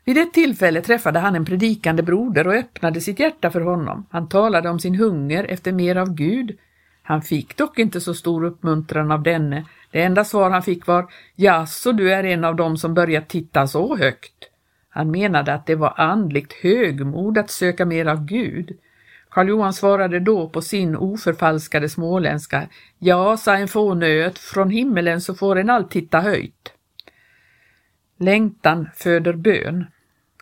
Vid 0.07 0.17
ett 0.17 0.33
tillfälle 0.33 0.81
träffade 0.81 1.19
han 1.19 1.35
en 1.35 1.45
predikande 1.45 2.03
broder 2.03 2.47
och 2.47 2.53
öppnade 2.53 3.01
sitt 3.01 3.19
hjärta 3.19 3.51
för 3.51 3.61
honom. 3.61 4.05
Han 4.09 4.29
talade 4.29 4.69
om 4.69 4.79
sin 4.79 4.95
hunger 4.95 5.43
efter 5.43 5.71
mer 5.71 5.95
av 5.95 6.13
Gud. 6.13 6.57
Han 7.03 7.21
fick 7.21 7.57
dock 7.57 7.79
inte 7.79 8.01
så 8.01 8.13
stor 8.13 8.43
uppmuntran 8.43 9.11
av 9.11 9.23
denne. 9.23 9.65
Det 9.91 10.01
enda 10.01 10.25
svar 10.25 10.49
han 10.51 10.63
fick 10.63 10.87
var 10.87 11.07
”Ja, 11.35 11.65
så 11.65 11.91
du 11.91 12.13
är 12.13 12.23
en 12.23 12.43
av 12.43 12.55
dem 12.55 12.77
som 12.77 12.93
börjat 12.93 13.29
titta 13.29 13.67
så 13.67 13.97
högt”. 13.97 14.33
Han 14.89 15.11
menade 15.11 15.53
att 15.53 15.65
det 15.65 15.75
var 15.75 15.93
andligt 15.97 16.53
högmod 16.53 17.37
att 17.37 17.51
söka 17.51 17.85
mer 17.85 18.05
av 18.05 18.25
Gud. 18.25 18.77
Karl 19.29 19.49
Johan 19.49 19.73
svarade 19.73 20.19
då 20.19 20.49
på 20.49 20.61
sin 20.61 20.95
oförfalskade 20.95 21.89
småländska. 21.89 22.67
Ja, 22.99 23.37
sa 23.37 23.55
en 23.55 23.67
fånöt, 23.67 24.39
från 24.39 24.69
himmelen 24.69 25.21
så 25.21 25.35
får 25.35 25.55
en 25.55 25.69
allt 25.69 25.91
titta 25.91 26.19
höjt. 26.19 26.73
Längtan 28.17 28.89
föder 28.95 29.33
bön. 29.33 29.85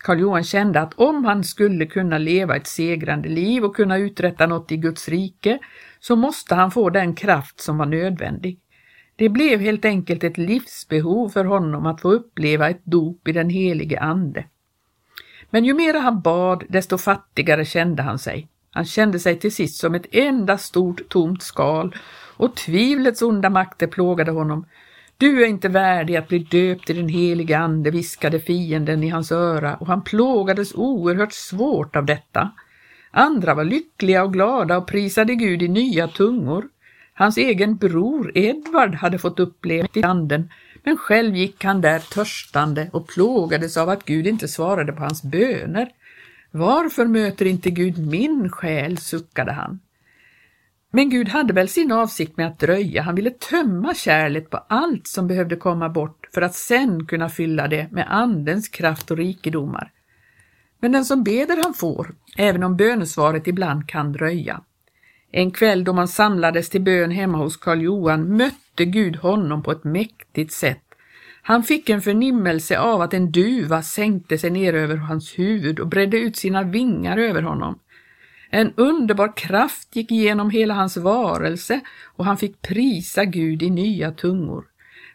Karl 0.06 0.20
Johan 0.20 0.44
kände 0.44 0.82
att 0.82 0.94
om 0.94 1.26
han 1.26 1.44
skulle 1.44 1.86
kunna 1.86 2.18
leva 2.18 2.56
ett 2.56 2.68
segrande 2.68 3.30
liv 3.30 3.64
och 3.64 3.76
kunna 3.76 3.98
uträtta 3.98 4.48
något 4.48 4.72
i 4.72 4.78
Guds 4.78 5.10
rike 5.10 5.60
så 6.00 6.16
måste 6.16 6.56
han 6.56 6.72
få 6.72 6.90
den 6.90 7.16
kraft 7.16 7.62
som 7.62 7.78
var 7.78 7.86
nödvändig. 7.86 8.60
Det 9.16 9.30
blev 9.30 9.60
helt 9.60 9.86
enkelt 9.86 10.24
ett 10.24 10.38
livsbehov 10.38 11.30
för 11.30 11.46
honom 11.46 11.86
att 11.86 12.02
få 12.02 12.12
uppleva 12.12 12.70
ett 12.70 12.82
dop 12.84 13.28
i 13.28 13.32
den 13.32 13.50
helige 13.50 14.00
Ande. 14.00 14.46
Men 15.50 15.66
ju 15.66 15.74
mera 15.74 16.00
han 16.00 16.22
bad, 16.22 16.64
desto 16.70 16.98
fattigare 16.98 17.66
kände 17.66 18.04
han 18.04 18.20
sig. 18.20 18.48
Han 18.72 18.86
kände 18.86 19.20
sig 19.20 19.40
till 19.40 19.56
sist 19.56 19.80
som 19.80 19.96
ett 19.96 20.08
enda 20.12 20.58
stort 20.58 21.10
tomt 21.10 21.44
skal 21.44 21.96
och 22.38 22.56
tvivlets 22.56 23.22
onda 23.22 23.50
makter 23.50 23.88
plågade 23.88 24.32
honom. 24.32 24.66
Du 25.18 25.44
är 25.44 25.48
inte 25.48 25.70
värdig 25.70 26.16
att 26.16 26.28
bli 26.28 26.40
döpt 26.40 26.90
i 26.90 26.94
den 26.94 27.10
helige 27.10 27.58
Ande, 27.58 27.92
viskade 27.92 28.40
fienden 28.40 29.04
i 29.04 29.10
hans 29.10 29.32
öra 29.32 29.76
och 29.76 29.88
han 29.88 30.04
plågades 30.04 30.74
oerhört 30.76 31.34
svårt 31.34 31.96
av 31.96 32.06
detta. 32.06 32.52
Andra 33.12 33.54
var 33.54 33.64
lyckliga 33.64 34.24
och 34.24 34.34
glada 34.34 34.78
och 34.78 34.88
prisade 34.88 35.36
Gud 35.36 35.62
i 35.62 35.68
nya 35.68 36.08
tungor. 36.08 36.66
Hans 37.14 37.38
egen 37.38 37.76
bror 37.76 38.32
Edvard 38.38 38.96
hade 38.96 39.18
fått 39.20 39.40
uppleva 39.40 39.88
i 39.94 40.04
anden, 40.04 40.50
men 40.84 40.98
själv 40.98 41.36
gick 41.36 41.64
han 41.64 41.82
där 41.82 42.00
törstande 42.00 42.90
och 42.94 43.08
plågades 43.08 43.78
av 43.78 43.90
att 43.90 44.06
Gud 44.06 44.28
inte 44.28 44.48
svarade 44.48 44.94
på 44.94 45.02
hans 45.02 45.24
böner. 45.24 45.90
Varför 46.52 47.06
möter 47.06 47.46
inte 47.46 47.72
Gud 47.72 48.08
min 48.08 48.50
själ, 48.50 48.98
suckade 48.98 49.52
han. 49.52 49.80
Men 50.96 51.10
Gud 51.10 51.30
hade 51.30 51.54
väl 51.54 51.70
sin 51.70 51.92
avsikt 51.92 52.38
med 52.38 52.48
att 52.48 52.60
dröja, 52.60 53.02
han 53.02 53.16
ville 53.16 53.30
tömma 53.30 53.94
kärlet 53.94 54.50
på 54.50 54.58
allt 54.58 55.08
som 55.08 55.28
behövde 55.28 55.56
komma 55.56 55.90
bort 55.90 56.30
för 56.34 56.42
att 56.42 56.56
sen 56.56 57.06
kunna 57.06 57.30
fylla 57.30 57.68
det 57.68 57.92
med 57.92 58.06
Andens 58.10 58.70
kraft 58.70 59.12
och 59.12 59.18
rikedomar. 59.18 59.92
Men 60.80 60.92
den 60.92 61.06
som 61.06 61.24
beder 61.24 61.64
han 61.64 61.74
får, 61.74 62.16
även 62.38 62.64
om 62.64 62.78
bönesvaret 62.78 63.48
ibland 63.48 63.90
kan 63.90 64.12
dröja. 64.12 64.62
En 65.32 65.52
kväll 65.52 65.84
då 65.84 65.94
man 65.94 66.08
samlades 66.08 66.70
till 66.70 66.82
bön 66.82 67.12
hemma 67.12 67.38
hos 67.38 67.58
Karl 67.58 67.82
Johan 67.82 68.38
mötte 68.38 68.86
Gud 68.86 69.16
honom 69.16 69.64
på 69.64 69.72
ett 69.72 69.84
mäktigt 69.84 70.54
sätt. 70.54 70.84
Han 71.42 71.64
fick 71.64 71.90
en 71.90 72.02
förnimmelse 72.02 72.80
av 72.80 73.02
att 73.02 73.14
en 73.14 73.32
duva 73.32 73.84
sänkte 73.84 74.38
sig 74.38 74.50
ner 74.50 74.74
över 74.74 74.96
hans 74.96 75.40
huvud 75.40 75.80
och 75.80 75.88
bredde 75.88 76.18
ut 76.18 76.38
sina 76.38 76.64
vingar 76.64 77.18
över 77.18 77.42
honom. 77.42 77.80
En 78.50 78.74
underbar 78.76 79.38
kraft 79.38 79.96
gick 79.96 80.12
igenom 80.12 80.50
hela 80.50 80.74
hans 80.74 80.98
varelse 80.98 81.82
och 82.06 82.26
han 82.26 82.38
fick 82.38 82.62
prisa 82.62 83.26
Gud 83.26 83.64
i 83.64 83.70
nya 83.70 84.12
tungor. 84.12 84.66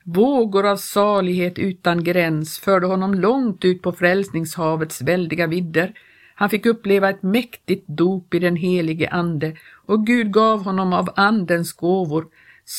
Vågor 0.05 0.67
av 0.67 0.77
salighet 0.77 1.59
utan 1.59 2.05
gräns 2.05 2.59
förde 2.59 2.87
honom 2.87 3.15
långt 3.15 3.65
ut 3.65 3.83
på 3.83 3.93
frälsningshavets 3.93 5.03
väldiga 5.03 5.47
vidder. 5.47 5.93
Han 6.35 6.51
fick 6.51 6.67
uppleva 6.67 7.11
ett 7.11 7.23
mäktigt 7.23 7.89
dop 7.89 8.35
i 8.35 8.39
den 8.39 8.57
helige 8.57 9.11
Ande 9.11 9.57
och 9.87 10.07
Gud 10.07 10.33
gav 10.33 10.65
honom 10.65 10.93
av 10.93 11.11
Andens 11.17 11.73
gåvor, 11.73 12.27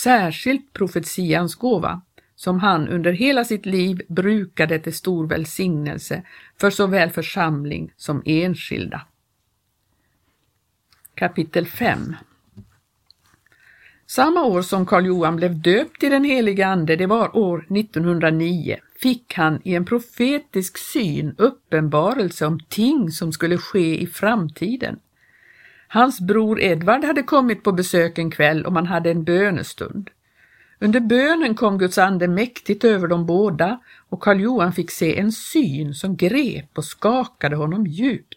särskilt 0.04 0.74
profetians 0.74 1.56
gåva, 1.56 2.02
som 2.36 2.60
han 2.60 2.88
under 2.88 3.12
hela 3.12 3.44
sitt 3.44 3.66
liv 3.66 4.02
brukade 4.08 4.80
till 4.80 4.96
stor 4.96 5.28
välsignelse 5.28 6.24
för 6.60 6.70
såväl 6.70 7.10
församling 7.10 7.92
som 7.98 8.22
enskilda. 8.26 9.02
Kapitel 11.22 11.66
5 11.66 12.16
Samma 14.08 14.44
år 14.44 14.62
som 14.62 14.86
Karl 14.86 15.06
Johan 15.06 15.36
blev 15.36 15.62
döpt 15.62 16.04
i 16.04 16.10
den 16.10 16.24
heliga 16.24 16.68
Ande, 16.68 16.96
det 16.96 17.06
var 17.06 17.38
år 17.38 17.66
1909, 17.78 18.78
fick 19.00 19.34
han 19.34 19.62
i 19.64 19.76
en 19.76 19.86
profetisk 19.86 20.78
syn 20.78 21.36
uppenbarelse 21.38 22.46
om 22.46 22.60
ting 22.70 23.12
som 23.12 23.32
skulle 23.32 23.58
ske 23.58 24.02
i 24.02 24.08
framtiden. 24.08 25.00
Hans 25.88 26.22
bror 26.22 26.62
Edvard 26.62 27.04
hade 27.04 27.24
kommit 27.24 27.64
på 27.64 27.72
besök 27.72 28.18
en 28.18 28.32
kväll 28.32 28.66
och 28.66 28.74
man 28.74 28.86
hade 28.86 29.12
en 29.12 29.24
bönestund. 29.24 30.10
Under 30.80 31.00
bönen 31.00 31.56
kom 31.56 31.78
Guds 31.78 31.98
ande 31.98 32.28
mäktigt 32.28 32.84
över 32.84 33.08
dem 33.08 33.26
båda 33.26 33.80
och 34.10 34.24
Karl 34.24 34.40
Johan 34.40 34.74
fick 34.74 34.92
se 34.92 35.20
en 35.20 35.32
syn 35.32 35.94
som 35.94 36.18
grep 36.18 36.78
och 36.78 36.86
skakade 36.86 37.56
honom 37.56 37.88
djupt. 37.88 38.31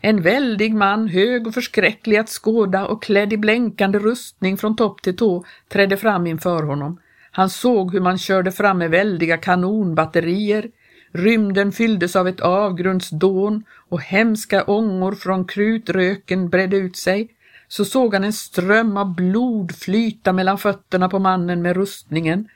En 0.00 0.22
väldig 0.22 0.74
man, 0.74 1.08
hög 1.08 1.46
och 1.46 1.54
förskräcklig 1.54 2.16
att 2.16 2.28
skåda 2.28 2.86
och 2.86 3.02
klädd 3.02 3.32
i 3.32 3.36
blänkande 3.36 3.98
rustning 3.98 4.56
från 4.56 4.76
topp 4.76 5.02
till 5.02 5.16
tå, 5.16 5.44
trädde 5.68 5.96
fram 5.96 6.26
inför 6.26 6.62
honom. 6.62 7.00
Han 7.30 7.50
såg 7.50 7.92
hur 7.92 8.00
man 8.00 8.18
körde 8.18 8.52
fram 8.52 8.78
med 8.78 8.90
väldiga 8.90 9.36
kanonbatterier. 9.36 10.70
Rymden 11.12 11.72
fylldes 11.72 12.16
av 12.16 12.28
ett 12.28 12.40
avgrundsdån 12.40 13.64
och 13.88 14.02
hemska 14.02 14.64
ångor 14.64 15.12
från 15.12 15.44
krutröken 15.44 16.48
bredde 16.48 16.76
ut 16.76 16.96
sig. 16.96 17.28
Så 17.68 17.84
såg 17.84 18.14
han 18.14 18.24
en 18.24 18.32
ström 18.32 18.96
av 18.96 19.14
blod 19.14 19.76
flyta 19.76 20.32
mellan 20.32 20.58
fötterna 20.58 21.08
på 21.08 21.18
mannen 21.18 21.62
med 21.62 21.76
rustningen. 21.76 22.48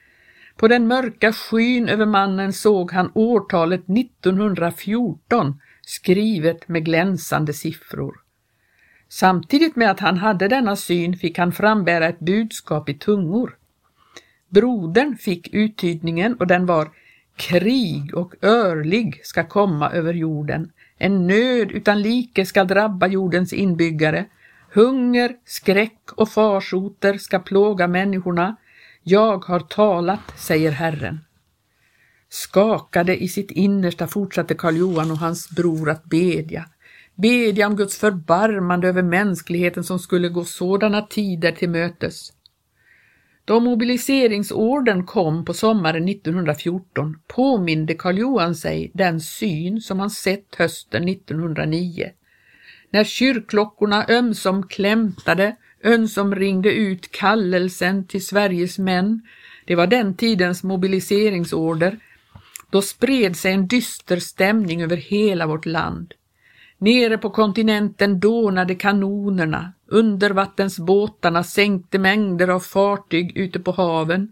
På 0.57 0.67
den 0.67 0.87
mörka 0.87 1.33
skyn 1.33 1.89
över 1.89 2.05
mannen 2.05 2.53
såg 2.53 2.91
han 2.91 3.11
årtalet 3.13 3.89
1914 3.89 5.59
skrivet 5.85 6.67
med 6.67 6.85
glänsande 6.85 7.53
siffror. 7.53 8.15
Samtidigt 9.09 9.75
med 9.75 9.91
att 9.91 9.99
han 9.99 10.17
hade 10.17 10.47
denna 10.47 10.75
syn 10.75 11.17
fick 11.17 11.37
han 11.37 11.51
frambära 11.51 12.07
ett 12.07 12.19
budskap 12.19 12.89
i 12.89 12.93
tungor. 12.93 13.57
Brodern 14.49 15.17
fick 15.17 15.53
uttydningen 15.53 16.35
och 16.35 16.47
den 16.47 16.65
var 16.65 16.89
Krig 17.35 18.15
och 18.15 18.35
örlig 18.41 19.21
ska 19.23 19.43
komma 19.43 19.89
över 19.89 20.13
jorden. 20.13 20.71
En 20.97 21.27
nöd 21.27 21.71
utan 21.71 22.01
like 22.01 22.45
ska 22.45 22.63
drabba 22.63 23.07
jordens 23.07 23.53
inbyggare. 23.53 24.25
Hunger, 24.73 25.35
skräck 25.45 26.11
och 26.15 26.29
farsoter 26.29 27.17
ska 27.17 27.39
plåga 27.39 27.87
människorna. 27.87 28.55
Jag 29.03 29.45
har 29.45 29.59
talat, 29.59 30.39
säger 30.39 30.71
Herren. 30.71 31.19
Skakade 32.33 33.23
i 33.23 33.27
sitt 33.27 33.51
innersta 33.51 34.07
fortsatte 34.07 34.55
Karl 34.55 34.77
Johan 34.77 35.11
och 35.11 35.17
hans 35.17 35.49
bror 35.49 35.89
att 35.89 36.03
bedja. 36.03 36.65
Bedja 37.15 37.67
om 37.67 37.75
Guds 37.75 37.97
förbarmande 37.97 38.87
över 38.87 39.01
mänskligheten 39.01 39.83
som 39.83 39.99
skulle 39.99 40.29
gå 40.29 40.45
sådana 40.45 41.01
tider 41.01 41.51
till 41.51 41.69
mötes. 41.69 42.33
Då 43.45 43.59
mobiliseringsorden 43.59 45.05
kom 45.05 45.45
på 45.45 45.53
sommaren 45.53 46.09
1914 46.09 47.19
påminde 47.27 47.93
Karl 47.93 48.17
Johan 48.17 48.55
sig 48.55 48.91
den 48.93 49.21
syn 49.21 49.81
som 49.81 49.99
han 49.99 50.09
sett 50.09 50.55
hösten 50.55 51.07
1909. 51.07 52.11
När 52.89 53.03
kyrkklockorna 53.03 54.05
ömsom 54.09 54.67
klämtade, 54.67 55.55
ömsom 55.83 56.35
ringde 56.35 56.73
ut 56.73 57.11
kallelsen 57.11 58.07
till 58.07 58.25
Sveriges 58.25 58.79
män, 58.79 59.21
det 59.65 59.75
var 59.75 59.87
den 59.87 60.17
tidens 60.17 60.63
mobiliseringsorder, 60.63 61.99
då 62.73 62.81
spred 62.81 63.37
sig 63.37 63.53
en 63.53 63.67
dyster 63.67 64.17
stämning 64.17 64.83
över 64.83 64.97
hela 64.97 65.47
vårt 65.47 65.65
land. 65.65 66.13
Nere 66.77 67.17
på 67.17 67.29
kontinenten 67.29 68.19
dånade 68.19 68.75
kanonerna, 68.75 69.73
undervattensbåtarna 69.87 71.43
sänkte 71.43 71.99
mängder 71.99 72.47
av 72.47 72.59
fartyg 72.59 73.37
ute 73.37 73.59
på 73.59 73.71
haven, 73.71 74.31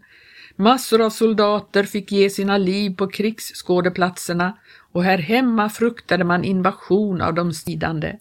massor 0.56 1.00
av 1.00 1.10
soldater 1.10 1.84
fick 1.84 2.12
ge 2.12 2.30
sina 2.30 2.58
liv 2.58 2.96
på 2.96 3.08
krigsskådeplatserna 3.08 4.58
och 4.92 5.04
här 5.04 5.18
hemma 5.18 5.68
fruktade 5.68 6.24
man 6.24 6.44
invasion 6.44 7.20
av 7.20 7.34
de 7.34 7.52
stridande. 7.52 8.16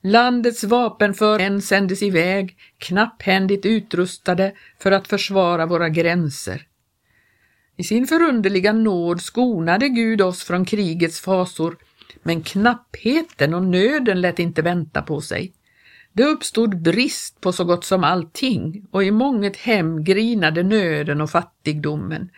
Landets 0.00 0.64
vapenförmän 0.64 1.62
sändes 1.62 2.02
iväg, 2.02 2.56
knapphändigt 2.78 3.66
utrustade 3.66 4.52
för 4.78 4.92
att 4.92 5.08
försvara 5.08 5.66
våra 5.66 5.88
gränser. 5.88 6.66
I 7.76 7.84
sin 7.84 8.06
förunderliga 8.06 8.72
nåd 8.72 9.20
skonade 9.20 9.88
Gud 9.88 10.20
oss 10.20 10.44
från 10.44 10.64
krigets 10.64 11.20
fasor 11.20 11.76
men 12.22 12.42
knappheten 12.42 13.54
och 13.54 13.62
nöden 13.62 14.20
lät 14.20 14.38
inte 14.38 14.62
vänta 14.62 15.02
på 15.02 15.20
sig. 15.20 15.52
Det 16.12 16.24
uppstod 16.24 16.82
brist 16.82 17.40
på 17.40 17.52
så 17.52 17.64
gott 17.64 17.84
som 17.84 18.04
allting 18.04 18.86
och 18.90 19.04
i 19.04 19.10
månget 19.10 19.56
hem 19.56 20.04
grinade 20.04 20.62
nöden 20.62 21.20
och 21.20 21.30
fattigdomen. 21.30 22.30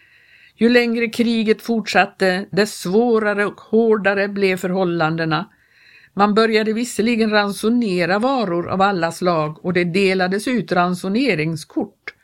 Ju 0.56 0.68
längre 0.68 1.08
kriget 1.08 1.62
fortsatte, 1.62 2.46
desto 2.50 2.90
svårare 2.90 3.46
och 3.46 3.60
hårdare 3.60 4.28
blev 4.28 4.56
förhållandena. 4.56 5.50
Man 6.14 6.34
började 6.34 6.72
visserligen 6.72 7.30
ransonera 7.30 8.18
varor 8.18 8.68
av 8.68 8.82
alla 8.82 9.12
slag 9.12 9.64
och 9.64 9.72
det 9.72 9.84
delades 9.84 10.48
ut 10.48 10.72
ransoneringskort, 10.72 12.14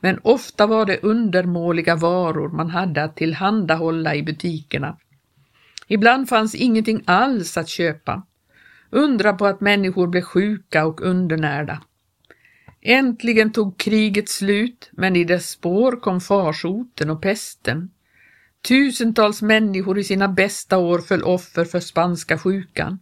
men 0.00 0.20
ofta 0.22 0.66
var 0.66 0.86
det 0.86 1.02
undermåliga 1.02 1.96
varor 1.96 2.48
man 2.48 2.70
hade 2.70 3.04
att 3.04 3.16
tillhandahålla 3.16 4.14
i 4.14 4.22
butikerna. 4.22 4.96
Ibland 5.86 6.28
fanns 6.28 6.54
ingenting 6.54 7.02
alls 7.04 7.56
att 7.56 7.68
köpa. 7.68 8.22
Undra 8.90 9.32
på 9.32 9.46
att 9.46 9.60
människor 9.60 10.06
blev 10.06 10.22
sjuka 10.22 10.86
och 10.86 11.00
undernärda. 11.00 11.82
Äntligen 12.80 13.52
tog 13.52 13.78
kriget 13.78 14.28
slut, 14.28 14.90
men 14.92 15.16
i 15.16 15.24
dess 15.24 15.50
spår 15.50 16.00
kom 16.00 16.20
farsoten 16.20 17.10
och 17.10 17.22
pesten. 17.22 17.90
Tusentals 18.68 19.42
människor 19.42 19.98
i 19.98 20.04
sina 20.04 20.28
bästa 20.28 20.78
år 20.78 20.98
föll 20.98 21.22
offer 21.22 21.64
för 21.64 21.80
spanska 21.80 22.38
sjukan. 22.38 22.98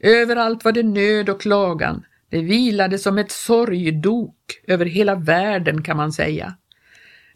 Överallt 0.00 0.64
var 0.64 0.72
det 0.72 0.82
nöd 0.82 1.28
och 1.28 1.40
klagan. 1.40 2.04
Det 2.30 2.42
vilade 2.42 2.98
som 2.98 3.18
ett 3.18 3.30
sorgdok 3.30 4.60
över 4.66 4.86
hela 4.86 5.14
världen 5.14 5.82
kan 5.82 5.96
man 5.96 6.12
säga. 6.12 6.54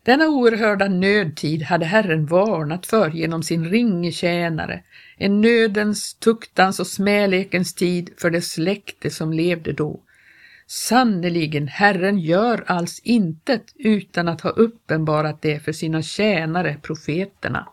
Denna 0.04 0.28
oerhörda 0.28 0.88
nödtid 0.88 1.62
hade 1.62 1.84
Herren 1.84 2.26
varnat 2.26 2.86
för 2.86 3.10
genom 3.10 3.42
sin 3.42 3.70
ringe 3.70 4.12
tjänare, 4.12 4.82
en 5.16 5.40
nödens, 5.40 6.14
tuktans 6.14 6.80
och 6.80 6.86
smälekens 6.86 7.74
tid 7.74 8.10
för 8.18 8.30
det 8.30 8.42
släkte 8.42 9.10
som 9.10 9.32
levde 9.32 9.72
då. 9.72 10.00
Sannerligen, 10.66 11.68
Herren 11.68 12.18
gör 12.18 12.64
alls 12.66 13.00
intet 13.04 13.64
utan 13.76 14.28
att 14.28 14.40
ha 14.40 14.50
uppenbarat 14.50 15.42
det 15.42 15.60
för 15.60 15.72
sina 15.72 16.02
tjänare, 16.02 16.76
profeterna. 16.82 17.68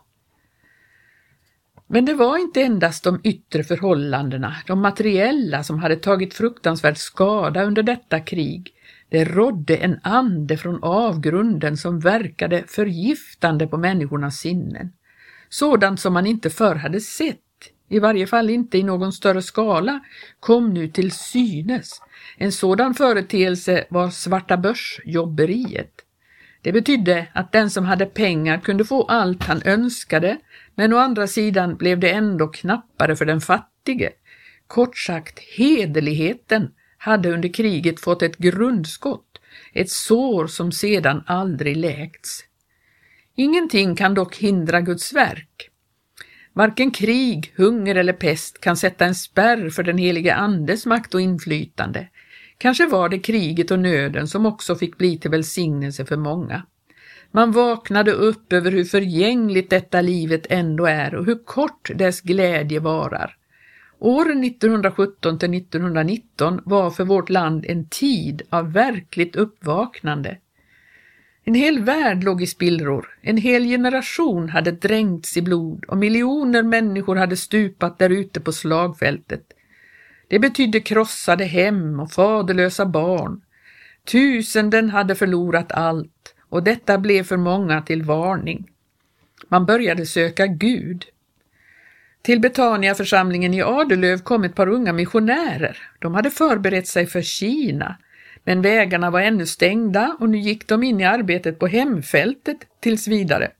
Men 1.92 2.04
det 2.04 2.14
var 2.14 2.38
inte 2.38 2.62
endast 2.62 3.04
de 3.04 3.20
yttre 3.24 3.64
förhållandena, 3.64 4.56
de 4.66 4.80
materiella, 4.80 5.62
som 5.62 5.78
hade 5.78 5.96
tagit 5.96 6.34
fruktansvärd 6.34 6.96
skada 6.96 7.64
under 7.64 7.82
detta 7.82 8.20
krig. 8.20 8.72
Det 9.08 9.24
rådde 9.24 9.76
en 9.76 10.00
ande 10.02 10.56
från 10.56 10.82
avgrunden 10.82 11.76
som 11.76 12.00
verkade 12.00 12.64
förgiftande 12.66 13.66
på 13.66 13.76
människornas 13.76 14.38
sinnen. 14.38 14.92
Sådant 15.48 16.00
som 16.00 16.12
man 16.12 16.26
inte 16.26 16.50
förr 16.50 16.74
hade 16.74 17.00
sett, 17.00 17.38
i 17.88 17.98
varje 17.98 18.26
fall 18.26 18.50
inte 18.50 18.78
i 18.78 18.82
någon 18.82 19.12
större 19.12 19.42
skala, 19.42 20.00
kom 20.40 20.74
nu 20.74 20.88
till 20.88 21.10
synes. 21.10 22.02
En 22.36 22.52
sådan 22.52 22.94
företeelse 22.94 23.84
var 23.90 24.10
svarta 24.10 24.56
börsjobberiet. 24.56 25.92
Det 26.62 26.72
betydde 26.72 27.26
att 27.32 27.52
den 27.52 27.70
som 27.70 27.84
hade 27.84 28.06
pengar 28.06 28.58
kunde 28.58 28.84
få 28.84 29.02
allt 29.02 29.42
han 29.42 29.62
önskade, 29.64 30.38
men 30.80 30.92
å 30.92 30.98
andra 30.98 31.26
sidan 31.26 31.76
blev 31.76 31.98
det 32.00 32.10
ändå 32.10 32.46
knappare 32.48 33.16
för 33.16 33.24
den 33.24 33.40
fattige. 33.40 34.10
Kort 34.66 34.98
sagt, 34.98 35.38
hederligheten 35.38 36.70
hade 36.98 37.30
under 37.30 37.48
kriget 37.48 38.00
fått 38.00 38.22
ett 38.22 38.36
grundskott, 38.36 39.40
ett 39.72 39.90
sår 39.90 40.46
som 40.46 40.72
sedan 40.72 41.22
aldrig 41.26 41.76
läkts. 41.76 42.44
Ingenting 43.36 43.96
kan 43.96 44.14
dock 44.14 44.36
hindra 44.36 44.80
Guds 44.80 45.12
verk. 45.12 45.70
Varken 46.52 46.90
krig, 46.90 47.52
hunger 47.56 47.94
eller 47.94 48.12
pest 48.12 48.60
kan 48.60 48.76
sätta 48.76 49.04
en 49.04 49.14
spärr 49.14 49.70
för 49.70 49.82
den 49.82 49.98
helige 49.98 50.34
Andes 50.34 50.86
makt 50.86 51.14
och 51.14 51.20
inflytande. 51.20 52.08
Kanske 52.58 52.86
var 52.86 53.08
det 53.08 53.18
kriget 53.18 53.70
och 53.70 53.78
nöden 53.78 54.28
som 54.28 54.46
också 54.46 54.76
fick 54.76 54.98
bli 54.98 55.18
till 55.18 55.30
välsignelse 55.30 56.06
för 56.06 56.16
många. 56.16 56.62
Man 57.30 57.52
vaknade 57.52 58.12
upp 58.12 58.52
över 58.52 58.70
hur 58.70 58.84
förgängligt 58.84 59.70
detta 59.70 60.00
livet 60.00 60.46
ändå 60.50 60.86
är 60.86 61.14
och 61.14 61.26
hur 61.26 61.44
kort 61.44 61.90
dess 61.94 62.20
glädje 62.20 62.80
varar. 62.80 63.36
Åren 63.98 64.44
1917 64.44 65.38
till 65.38 65.54
1919 65.54 66.60
var 66.64 66.90
för 66.90 67.04
vårt 67.04 67.28
land 67.28 67.64
en 67.68 67.88
tid 67.88 68.42
av 68.50 68.72
verkligt 68.72 69.36
uppvaknande. 69.36 70.36
En 71.44 71.54
hel 71.54 71.80
värld 71.80 72.24
låg 72.24 72.42
i 72.42 72.46
spillror, 72.46 73.08
en 73.20 73.36
hel 73.36 73.64
generation 73.64 74.48
hade 74.48 74.70
dränkts 74.70 75.36
i 75.36 75.42
blod 75.42 75.84
och 75.84 75.98
miljoner 75.98 76.62
människor 76.62 77.16
hade 77.16 77.36
stupat 77.36 77.98
där 77.98 78.10
ute 78.10 78.40
på 78.40 78.52
slagfältet. 78.52 79.42
Det 80.28 80.38
betydde 80.38 80.80
krossade 80.80 81.44
hem 81.44 82.00
och 82.00 82.12
faderlösa 82.12 82.86
barn. 82.86 83.40
Tusenden 84.04 84.90
hade 84.90 85.14
förlorat 85.14 85.72
allt 85.72 86.34
och 86.50 86.62
detta 86.62 86.98
blev 86.98 87.22
för 87.22 87.36
många 87.36 87.82
till 87.82 88.02
varning. 88.02 88.70
Man 89.48 89.66
började 89.66 90.06
söka 90.06 90.46
Gud. 90.46 91.04
Till 92.22 92.40
Betania-församlingen 92.40 93.54
i 93.54 93.62
Adelöv 93.62 94.18
kom 94.18 94.44
ett 94.44 94.54
par 94.54 94.68
unga 94.68 94.92
missionärer. 94.92 95.78
De 95.98 96.14
hade 96.14 96.30
förberett 96.30 96.88
sig 96.88 97.06
för 97.06 97.22
Kina, 97.22 97.96
men 98.44 98.62
vägarna 98.62 99.10
var 99.10 99.20
ännu 99.20 99.46
stängda 99.46 100.16
och 100.20 100.28
nu 100.28 100.38
gick 100.38 100.68
de 100.68 100.82
in 100.82 101.00
i 101.00 101.04
arbetet 101.04 101.58
på 101.58 101.66
hemfältet 101.66 102.58
tills 102.80 103.08
vidare. 103.08 103.50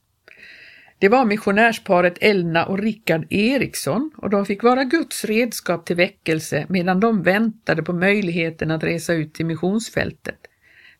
Det 0.99 1.09
var 1.09 1.25
missionärsparet 1.25 2.19
Elna 2.21 2.67
och 2.67 2.79
Rickard 2.79 3.33
Eriksson 3.33 4.11
och 4.17 4.31
de 4.31 4.47
fick 4.47 4.63
vara 4.63 4.85
Guds 4.85 5.25
redskap 5.25 5.87
till 5.87 5.97
väckelse 5.97 6.67
medan 6.69 7.01
de 7.01 7.23
väntade 7.23 7.83
på 7.83 7.93
möjligheten 7.93 8.71
att 8.71 8.85
resa 8.85 9.13
ut 9.13 9.35
till 9.35 9.47
missionsfältet. 9.47 10.40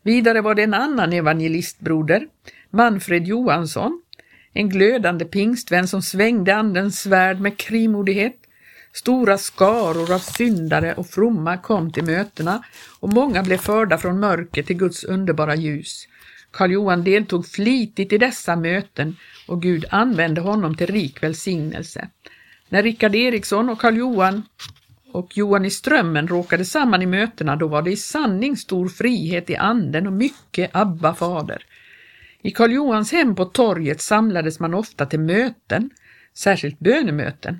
Vidare 0.03 0.41
var 0.41 0.55
det 0.55 0.63
en 0.63 0.73
annan 0.73 1.13
evangelistbroder, 1.13 2.27
Manfred 2.69 3.27
Johansson, 3.27 4.01
en 4.53 4.69
glödande 4.69 5.25
pingstvän 5.25 5.87
som 5.87 6.01
svängde 6.01 6.55
andens 6.55 6.99
svärd 7.01 7.39
med 7.39 7.57
krimodighet. 7.57 8.35
Stora 8.93 9.37
skaror 9.37 10.13
av 10.13 10.19
syndare 10.19 10.93
och 10.93 11.07
fromma 11.07 11.57
kom 11.57 11.91
till 11.91 12.03
mötena 12.03 12.63
och 12.99 13.13
många 13.13 13.43
blev 13.43 13.57
förda 13.57 13.97
från 13.97 14.19
mörker 14.19 14.63
till 14.63 14.77
Guds 14.77 15.03
underbara 15.03 15.55
ljus. 15.55 16.07
Karl 16.51 16.71
Johan 16.71 17.03
deltog 17.03 17.47
flitigt 17.47 18.13
i 18.13 18.17
dessa 18.17 18.55
möten 18.55 19.15
och 19.47 19.61
Gud 19.61 19.85
använde 19.89 20.41
honom 20.41 20.77
till 20.77 20.87
rik 20.87 21.23
välsignelse. 21.23 22.09
När 22.69 22.83
Rickard 22.83 23.15
Eriksson 23.15 23.69
och 23.69 23.79
Karl 23.79 23.97
Johan 23.97 24.43
och 25.13 25.37
Johan 25.37 25.65
i 25.65 25.69
Strömmen 25.69 26.27
råkade 26.27 26.65
samman 26.65 27.01
i 27.01 27.05
mötena, 27.05 27.55
då 27.55 27.67
var 27.67 27.81
det 27.81 27.91
i 27.91 27.97
sanning 27.97 28.57
stor 28.57 28.87
frihet 28.87 29.49
i 29.49 29.55
anden 29.55 30.07
och 30.07 30.13
mycket 30.13 30.69
Abba 30.73 31.13
fader. 31.13 31.65
I 32.41 32.51
Karl 32.51 32.71
Johans 32.71 33.11
hem 33.11 33.35
på 33.35 33.45
torget 33.45 34.01
samlades 34.01 34.59
man 34.59 34.73
ofta 34.73 35.05
till 35.05 35.19
möten, 35.19 35.89
särskilt 36.33 36.79
bönemöten. 36.79 37.59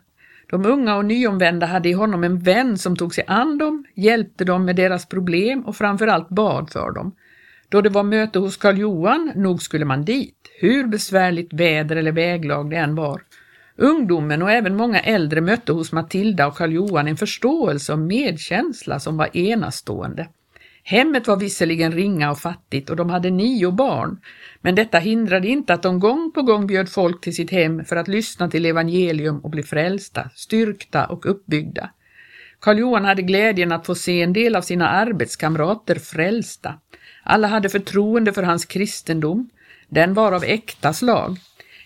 De 0.50 0.66
unga 0.66 0.96
och 0.96 1.06
nyomvända 1.06 1.66
hade 1.66 1.90
i 1.90 1.94
honom 1.94 2.24
en 2.24 2.40
vän 2.40 2.78
som 2.78 2.96
tog 2.96 3.16
sig 3.16 3.24
an 3.28 3.58
dem, 3.58 3.86
hjälpte 3.96 4.46
dem 4.46 4.66
med 4.66 4.76
deras 4.76 5.06
problem 5.06 5.62
och 5.62 5.76
framförallt 5.76 6.30
bad 6.30 6.70
för 6.70 6.92
dem. 6.92 7.16
Då 7.70 7.82
det 7.82 7.90
var 7.90 8.04
möte 8.04 8.40
hos 8.40 8.58
Karl 8.58 8.78
Johan, 8.78 9.32
nog 9.36 9.62
skulle 9.62 9.86
man 9.86 10.06
dit, 10.06 10.36
hur 10.60 10.88
besvärligt 10.88 11.54
väder 11.54 11.96
eller 11.96 12.12
väglag 12.12 12.70
det 12.70 12.76
än 12.76 12.96
var. 12.96 13.22
Ungdomen 13.82 14.42
och 14.42 14.52
även 14.52 14.76
många 14.76 15.00
äldre 15.00 15.42
mötte 15.42 15.72
hos 15.72 15.92
Matilda 15.92 16.48
och 16.48 16.58
Karl 16.58 16.72
Johan 16.72 17.08
en 17.08 17.18
förståelse 17.18 17.94
och 17.94 18.00
medkänsla 18.00 19.00
som 19.00 19.18
var 19.18 19.38
enastående. 19.38 20.28
Hemmet 20.84 21.28
var 21.28 21.38
visserligen 21.38 21.92
ringa 21.92 22.32
och 22.32 22.40
fattigt 22.40 22.90
och 22.90 22.96
de 22.96 23.10
hade 23.10 23.30
nio 23.30 23.72
barn, 23.72 24.20
men 24.62 24.76
detta 24.76 25.00
hindrade 25.00 25.48
inte 25.48 25.74
att 25.74 25.84
de 25.84 26.00
gång 26.00 26.32
på 26.32 26.42
gång 26.42 26.68
bjöd 26.68 26.90
folk 26.90 27.22
till 27.22 27.36
sitt 27.36 27.52
hem 27.52 27.86
för 27.86 27.96
att 27.96 28.08
lyssna 28.08 28.50
till 28.50 28.66
evangelium 28.66 29.40
och 29.40 29.50
bli 29.50 29.64
frälsta, 29.64 30.30
styrkta 30.36 31.06
och 31.06 31.26
uppbyggda. 31.26 31.90
Karl 32.60 32.80
Johan 32.80 33.06
hade 33.06 33.22
glädjen 33.22 33.72
att 33.72 33.86
få 33.86 33.96
se 33.96 34.22
en 34.22 34.34
del 34.34 34.56
av 34.56 34.62
sina 34.62 34.90
arbetskamrater 34.90 35.96
frälsta. 35.96 36.74
Alla 37.24 37.48
hade 37.48 37.70
förtroende 37.70 38.34
för 38.34 38.44
hans 38.44 38.66
kristendom. 38.66 39.50
Den 39.90 40.14
var 40.14 40.32
av 40.32 40.44
äkta 40.44 40.94
slag. 40.94 41.38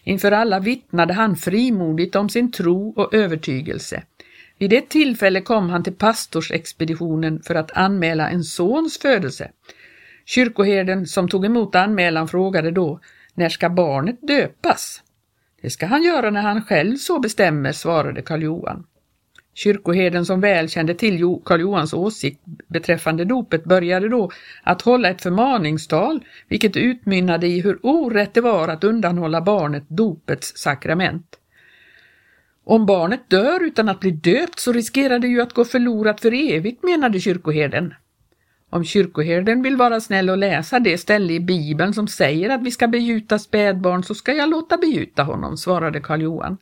Inför 0.05 0.31
alla 0.31 0.59
vittnade 0.59 1.13
han 1.13 1.35
frimodigt 1.35 2.15
om 2.15 2.29
sin 2.29 2.51
tro 2.51 2.93
och 2.95 3.13
övertygelse. 3.13 4.03
Vid 4.57 4.73
ett 4.73 4.89
tillfälle 4.89 5.41
kom 5.41 5.69
han 5.69 5.83
till 5.83 5.93
pastorsexpeditionen 5.93 7.41
för 7.41 7.55
att 7.55 7.71
anmäla 7.71 8.29
en 8.29 8.43
sons 8.43 8.99
födelse. 8.99 9.51
Kyrkoherden 10.25 11.05
som 11.05 11.29
tog 11.29 11.45
emot 11.45 11.75
anmälan 11.75 12.27
frågade 12.27 12.71
då, 12.71 12.99
när 13.33 13.49
ska 13.49 13.69
barnet 13.69 14.17
döpas? 14.21 15.03
Det 15.61 15.69
ska 15.69 15.85
han 15.85 16.03
göra 16.03 16.29
när 16.29 16.41
han 16.41 16.61
själv 16.61 16.95
så 16.97 17.19
bestämmer, 17.19 17.71
svarade 17.71 18.21
Karl 18.21 18.43
Johan. 18.43 18.85
Kyrkoherden 19.57 20.25
som 20.25 20.41
väl 20.41 20.69
kände 20.69 20.93
till 20.93 21.39
Karl 21.45 21.61
Johans 21.61 21.93
åsikt 21.93 22.41
beträffande 22.67 23.25
dopet 23.25 23.63
började 23.63 24.09
då 24.09 24.31
att 24.63 24.81
hålla 24.81 25.09
ett 25.09 25.21
förmaningstal, 25.21 26.23
vilket 26.47 26.77
utmynnade 26.77 27.47
i 27.47 27.61
hur 27.61 27.79
orätt 27.83 28.33
det 28.33 28.41
var 28.41 28.67
att 28.67 28.83
undanhålla 28.83 29.41
barnet 29.41 29.83
dopets 29.87 30.57
sakrament. 30.57 31.39
Om 32.63 32.85
barnet 32.85 33.29
dör 33.29 33.63
utan 33.63 33.89
att 33.89 33.99
bli 33.99 34.11
döpt 34.11 34.59
så 34.59 34.71
riskerar 34.71 35.19
det 35.19 35.27
ju 35.27 35.41
att 35.41 35.53
gå 35.53 35.65
förlorat 35.65 36.21
för 36.21 36.53
evigt, 36.53 36.83
menade 36.83 37.19
kyrkoherden. 37.19 37.93
Om 38.69 38.83
kyrkoherden 38.83 39.61
vill 39.61 39.75
vara 39.75 40.01
snäll 40.01 40.29
och 40.29 40.37
läsa 40.37 40.79
det 40.79 40.97
ställe 40.97 41.33
i 41.33 41.39
Bibeln 41.39 41.93
som 41.93 42.07
säger 42.07 42.49
att 42.49 42.63
vi 42.63 42.71
ska 42.71 42.87
begjuta 42.87 43.39
spädbarn 43.39 44.03
så 44.03 44.15
ska 44.15 44.33
jag 44.33 44.49
låta 44.49 44.77
begjuta 44.77 45.23
honom, 45.23 45.57
svarade 45.57 45.99
Karl 45.99 46.21
Johan. 46.21 46.57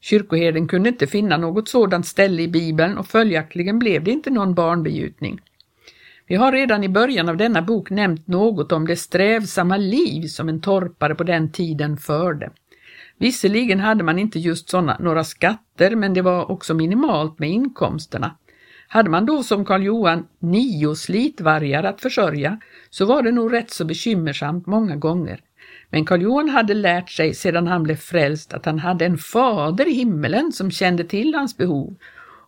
Kyrkoherden 0.00 0.68
kunde 0.68 0.88
inte 0.88 1.06
finna 1.06 1.36
något 1.36 1.68
sådant 1.68 2.06
ställe 2.06 2.42
i 2.42 2.48
Bibeln 2.48 2.98
och 2.98 3.06
följaktligen 3.06 3.78
blev 3.78 4.04
det 4.04 4.10
inte 4.10 4.30
någon 4.30 4.54
barnbegjutning. 4.54 5.40
Vi 6.26 6.34
har 6.34 6.52
redan 6.52 6.84
i 6.84 6.88
början 6.88 7.28
av 7.28 7.36
denna 7.36 7.62
bok 7.62 7.90
nämnt 7.90 8.26
något 8.26 8.72
om 8.72 8.86
det 8.86 8.96
strävsamma 8.96 9.76
liv 9.76 10.26
som 10.26 10.48
en 10.48 10.60
torpare 10.60 11.14
på 11.14 11.24
den 11.24 11.52
tiden 11.52 11.96
förde. 11.96 12.50
Visserligen 13.18 13.80
hade 13.80 14.04
man 14.04 14.18
inte 14.18 14.38
just 14.38 14.68
sådana 14.68 14.96
några 15.00 15.24
skatter, 15.24 15.96
men 15.96 16.14
det 16.14 16.22
var 16.22 16.50
också 16.50 16.74
minimalt 16.74 17.38
med 17.38 17.50
inkomsterna. 17.50 18.36
Hade 18.88 19.10
man 19.10 19.26
då 19.26 19.42
som 19.42 19.64
Karl 19.64 19.82
Johan 19.82 20.26
nio 20.38 20.94
slitvargar 20.94 21.84
att 21.84 22.00
försörja 22.00 22.60
så 22.90 23.04
var 23.04 23.22
det 23.22 23.32
nog 23.32 23.52
rätt 23.52 23.70
så 23.70 23.84
bekymmersamt 23.84 24.66
många 24.66 24.96
gånger. 24.96 25.40
Men 25.90 26.04
Karl 26.04 26.22
Johan 26.22 26.48
hade 26.48 26.74
lärt 26.74 27.10
sig 27.10 27.34
sedan 27.34 27.66
han 27.66 27.82
blev 27.82 27.96
frälst 27.96 28.52
att 28.52 28.66
han 28.66 28.78
hade 28.78 29.06
en 29.06 29.18
fader 29.18 29.88
i 29.88 29.92
himmelen 29.92 30.52
som 30.52 30.70
kände 30.70 31.04
till 31.04 31.34
hans 31.34 31.56
behov 31.56 31.96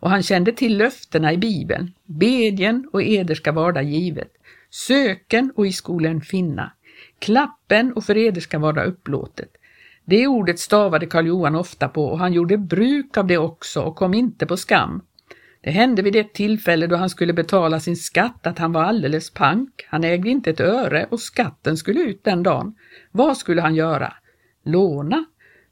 och 0.00 0.10
han 0.10 0.22
kände 0.22 0.52
till 0.52 0.76
löftena 0.78 1.32
i 1.32 1.36
Bibeln. 1.36 1.92
Bedjen 2.04 2.88
och 2.92 3.02
eder 3.02 3.34
ska 3.34 3.52
varda 3.52 3.82
givet. 3.82 4.32
Söken 4.70 5.52
och 5.56 5.66
i 5.66 5.72
skolan 5.72 6.20
finna. 6.20 6.72
Klappen 7.18 7.92
och 7.92 8.04
för 8.04 8.16
eder 8.16 8.40
ska 8.40 8.58
vara 8.58 8.84
upplåtet. 8.84 9.48
Det 10.04 10.26
ordet 10.26 10.58
stavade 10.58 11.06
Karl 11.06 11.26
Johan 11.26 11.54
ofta 11.54 11.88
på 11.88 12.04
och 12.04 12.18
han 12.18 12.32
gjorde 12.32 12.58
bruk 12.58 13.16
av 13.16 13.26
det 13.26 13.38
också 13.38 13.80
och 13.80 13.96
kom 13.96 14.14
inte 14.14 14.46
på 14.46 14.56
skam. 14.56 15.02
Det 15.60 15.70
hände 15.70 16.02
vid 16.02 16.16
ett 16.16 16.32
tillfälle 16.32 16.86
då 16.86 16.96
han 16.96 17.10
skulle 17.10 17.32
betala 17.32 17.80
sin 17.80 17.96
skatt 17.96 18.46
att 18.46 18.58
han 18.58 18.72
var 18.72 18.82
alldeles 18.82 19.30
pank. 19.30 19.86
Han 19.88 20.04
ägde 20.04 20.28
inte 20.28 20.50
ett 20.50 20.60
öre 20.60 21.06
och 21.10 21.20
skatten 21.20 21.76
skulle 21.76 22.00
ut 22.00 22.24
den 22.24 22.42
dagen. 22.42 22.74
Vad 23.10 23.36
skulle 23.36 23.62
han 23.62 23.74
göra? 23.74 24.12
Låna? 24.64 25.24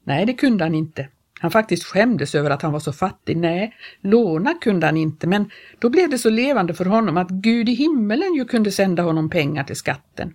Nej, 0.03 0.25
det 0.25 0.33
kunde 0.33 0.63
han 0.63 0.75
inte. 0.75 1.07
Han 1.39 1.51
faktiskt 1.51 1.83
skämdes 1.83 2.35
över 2.35 2.49
att 2.49 2.61
han 2.61 2.71
var 2.71 2.79
så 2.79 2.93
fattig. 2.93 3.37
Nej, 3.37 3.75
låna 4.01 4.53
kunde 4.53 4.85
han 4.85 4.97
inte, 4.97 5.27
men 5.27 5.49
då 5.79 5.89
blev 5.89 6.09
det 6.09 6.17
så 6.17 6.29
levande 6.29 6.73
för 6.73 6.85
honom 6.85 7.17
att 7.17 7.29
Gud 7.29 7.69
i 7.69 7.73
himmelen 7.73 8.33
ju 8.33 8.45
kunde 8.45 8.71
sända 8.71 9.03
honom 9.03 9.29
pengar 9.29 9.63
till 9.63 9.75
skatten. 9.75 10.33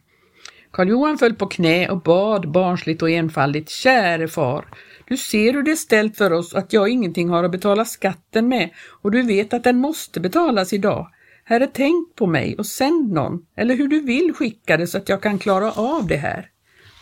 Karl 0.70 0.88
Johan 0.88 1.18
föll 1.18 1.34
på 1.34 1.46
knä 1.46 1.88
och 1.88 2.02
bad 2.02 2.50
barnsligt 2.50 3.02
och 3.02 3.10
enfaldigt, 3.10 3.70
käre 3.70 4.28
far, 4.28 4.64
du 5.06 5.16
ser 5.16 5.52
hur 5.52 5.62
det 5.62 5.70
är 5.70 5.76
ställt 5.76 6.16
för 6.16 6.32
oss 6.32 6.54
att 6.54 6.72
jag 6.72 6.88
ingenting 6.88 7.28
har 7.28 7.44
att 7.44 7.52
betala 7.52 7.84
skatten 7.84 8.48
med 8.48 8.70
och 9.02 9.10
du 9.10 9.22
vet 9.22 9.54
att 9.54 9.64
den 9.64 9.78
måste 9.78 10.20
betalas 10.20 10.72
idag. 10.72 11.08
Herre, 11.44 11.68
tänk 11.72 12.16
på 12.16 12.26
mig 12.26 12.56
och 12.58 12.66
sänd 12.66 13.12
någon, 13.12 13.46
eller 13.56 13.74
hur 13.74 13.88
du 13.88 14.00
vill 14.00 14.32
skicka 14.34 14.76
det 14.76 14.86
så 14.86 14.98
att 14.98 15.08
jag 15.08 15.22
kan 15.22 15.38
klara 15.38 15.72
av 15.72 16.06
det 16.06 16.16
här. 16.16 16.48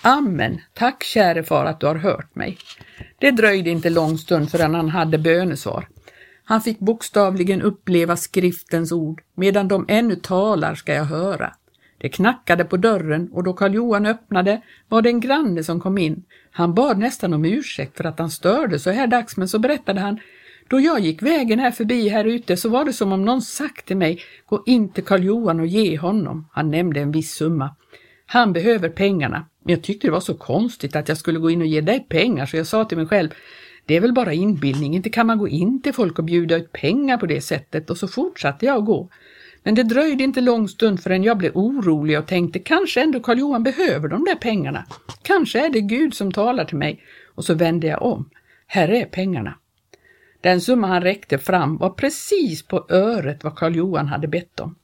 Amen. 0.02 0.60
Tack 0.74 1.02
käre 1.02 1.42
far 1.42 1.64
att 1.64 1.80
du 1.80 1.86
har 1.86 1.94
hört 1.94 2.34
mig. 2.34 2.58
Det 3.18 3.30
dröjde 3.30 3.70
inte 3.70 3.90
lång 3.90 4.18
stund 4.18 4.50
förrän 4.50 4.74
han 4.74 4.88
hade 4.88 5.18
bönesvar. 5.18 5.88
Han 6.44 6.60
fick 6.60 6.78
bokstavligen 6.78 7.62
uppleva 7.62 8.16
skriftens 8.16 8.92
ord. 8.92 9.22
Medan 9.34 9.68
de 9.68 9.84
ännu 9.88 10.16
talar 10.16 10.74
ska 10.74 10.94
jag 10.94 11.04
höra. 11.04 11.54
Det 12.00 12.08
knackade 12.08 12.64
på 12.64 12.76
dörren 12.76 13.28
och 13.32 13.44
då 13.44 13.52
Karl 13.52 13.74
Johan 13.74 14.06
öppnade 14.06 14.60
var 14.88 15.02
det 15.02 15.08
en 15.08 15.20
granne 15.20 15.64
som 15.64 15.80
kom 15.80 15.98
in. 15.98 16.24
Han 16.50 16.74
bad 16.74 16.98
nästan 16.98 17.34
om 17.34 17.44
ursäkt 17.44 17.96
för 17.96 18.04
att 18.04 18.18
han 18.18 18.30
störde 18.30 18.78
så 18.78 18.90
här 18.90 19.06
dags 19.06 19.36
men 19.36 19.48
så 19.48 19.58
berättade 19.58 20.00
han 20.00 20.20
då 20.68 20.80
jag 20.80 21.00
gick 21.00 21.22
vägen 21.22 21.58
här 21.58 21.70
förbi 21.70 22.08
här 22.08 22.24
ute 22.24 22.56
så 22.56 22.68
var 22.68 22.84
det 22.84 22.92
som 22.92 23.12
om 23.12 23.24
någon 23.24 23.42
sagt 23.42 23.86
till 23.86 23.96
mig 23.96 24.20
gå 24.46 24.62
in 24.66 24.92
till 24.92 25.04
Karl 25.04 25.22
Johan 25.24 25.60
och 25.60 25.66
ge 25.66 25.98
honom. 25.98 26.48
Han 26.52 26.70
nämnde 26.70 27.00
en 27.00 27.12
viss 27.12 27.34
summa. 27.34 27.76
Han 28.26 28.52
behöver 28.52 28.88
pengarna. 28.88 29.46
Men 29.64 29.74
jag 29.74 29.82
tyckte 29.82 30.06
det 30.06 30.12
var 30.12 30.20
så 30.20 30.34
konstigt 30.34 30.96
att 30.96 31.08
jag 31.08 31.18
skulle 31.18 31.38
gå 31.38 31.50
in 31.50 31.60
och 31.60 31.66
ge 31.66 31.80
dig 31.80 32.06
pengar 32.08 32.46
så 32.46 32.56
jag 32.56 32.66
sa 32.66 32.84
till 32.84 32.98
mig 32.98 33.06
själv 33.06 33.28
det 33.86 33.96
är 33.96 34.00
väl 34.00 34.12
bara 34.12 34.32
inbildning, 34.32 34.94
inte 34.94 35.10
kan 35.10 35.26
man 35.26 35.38
gå 35.38 35.48
in 35.48 35.82
till 35.82 35.92
folk 35.92 36.18
och 36.18 36.24
bjuda 36.24 36.56
ut 36.56 36.72
pengar 36.72 37.16
på 37.16 37.26
det 37.26 37.40
sättet 37.40 37.90
och 37.90 37.96
så 37.96 38.08
fortsatte 38.08 38.66
jag 38.66 38.78
att 38.78 38.84
gå. 38.84 39.08
Men 39.62 39.74
det 39.74 39.82
dröjde 39.82 40.24
inte 40.24 40.40
lång 40.40 40.68
stund 40.68 41.02
förrän 41.02 41.24
jag 41.24 41.38
blev 41.38 41.56
orolig 41.56 42.18
och 42.18 42.26
tänkte 42.26 42.58
kanske 42.58 43.02
ändå 43.02 43.20
Karl 43.20 43.38
Johan 43.38 43.62
behöver 43.62 44.08
de 44.08 44.24
där 44.24 44.34
pengarna. 44.34 44.86
Kanske 45.22 45.66
är 45.66 45.70
det 45.70 45.80
Gud 45.80 46.14
som 46.14 46.32
talar 46.32 46.64
till 46.64 46.76
mig. 46.76 47.02
Och 47.34 47.44
så 47.44 47.54
vände 47.54 47.86
jag 47.86 48.02
om. 48.02 48.30
Här 48.66 48.88
är 48.88 49.04
pengarna. 49.04 49.54
Den 50.40 50.60
summa 50.60 50.86
han 50.86 51.02
räckte 51.02 51.38
fram 51.38 51.76
var 51.76 51.90
precis 51.90 52.62
på 52.62 52.86
öret 52.88 53.44
vad 53.44 53.56
Karl 53.56 53.76
Johan 53.76 54.06
hade 54.06 54.28
bett 54.28 54.60
om. 54.60 54.76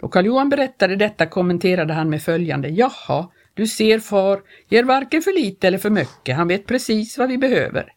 Då 0.00 0.08
Karl 0.08 0.26
Johan 0.26 0.48
berättade 0.48 0.96
detta 0.96 1.26
kommenterade 1.26 1.92
han 1.92 2.10
med 2.10 2.22
följande. 2.22 2.68
Jaha, 2.68 3.28
du 3.54 3.66
ser 3.66 3.98
far, 3.98 4.42
ger 4.68 4.84
varken 4.84 5.22
för 5.22 5.32
lite 5.32 5.68
eller 5.68 5.78
för 5.78 5.90
mycket, 5.90 6.36
han 6.36 6.48
vet 6.48 6.66
precis 6.66 7.18
vad 7.18 7.28
vi 7.28 7.38
behöver. 7.38 7.92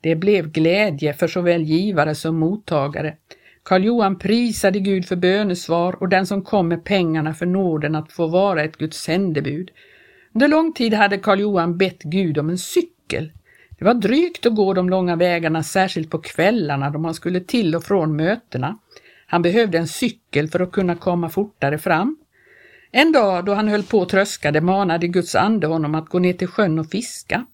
Det 0.00 0.16
blev 0.16 0.50
glädje 0.50 1.12
för 1.12 1.28
såväl 1.28 1.62
givare 1.62 2.14
som 2.14 2.38
mottagare. 2.38 3.16
Karl 3.62 3.84
Johan 3.84 4.18
prisade 4.18 4.80
Gud 4.80 5.06
för 5.06 5.16
bönesvar 5.16 6.02
och 6.02 6.08
den 6.08 6.26
som 6.26 6.42
kom 6.42 6.68
med 6.68 6.84
pengarna 6.84 7.34
för 7.34 7.46
nåden 7.46 7.94
att 7.94 8.12
få 8.12 8.26
vara 8.26 8.62
ett 8.62 8.76
Guds 8.76 9.02
sändebud. 9.02 9.70
Under 10.34 10.48
lång 10.48 10.72
tid 10.72 10.94
hade 10.94 11.18
Karl 11.18 11.40
Johan 11.40 11.78
bett 11.78 12.02
Gud 12.02 12.38
om 12.38 12.50
en 12.50 12.58
cykel. 12.58 13.32
Det 13.78 13.84
var 13.84 13.94
drygt 13.94 14.46
att 14.46 14.54
gå 14.54 14.74
de 14.74 14.90
långa 14.90 15.16
vägarna, 15.16 15.62
särskilt 15.62 16.10
på 16.10 16.18
kvällarna 16.18 16.90
då 16.90 16.98
man 16.98 17.14
skulle 17.14 17.40
till 17.40 17.74
och 17.74 17.84
från 17.84 18.16
mötena. 18.16 18.78
Han 19.26 19.42
behövde 19.42 19.78
en 19.78 19.88
cykel 19.88 20.48
för 20.48 20.60
att 20.60 20.72
kunna 20.72 20.96
komma 20.96 21.28
fortare 21.28 21.78
fram. 21.78 22.16
En 22.92 23.12
dag 23.12 23.44
då 23.44 23.54
han 23.54 23.68
höll 23.68 23.82
på 23.82 23.98
och 23.98 24.08
tröskade 24.08 24.60
manade 24.60 25.08
Guds 25.08 25.34
ande 25.34 25.66
honom 25.66 25.94
att 25.94 26.08
gå 26.08 26.18
ner 26.18 26.32
till 26.32 26.48
sjön 26.48 26.78
och 26.78 26.90
fiska. 26.90 27.46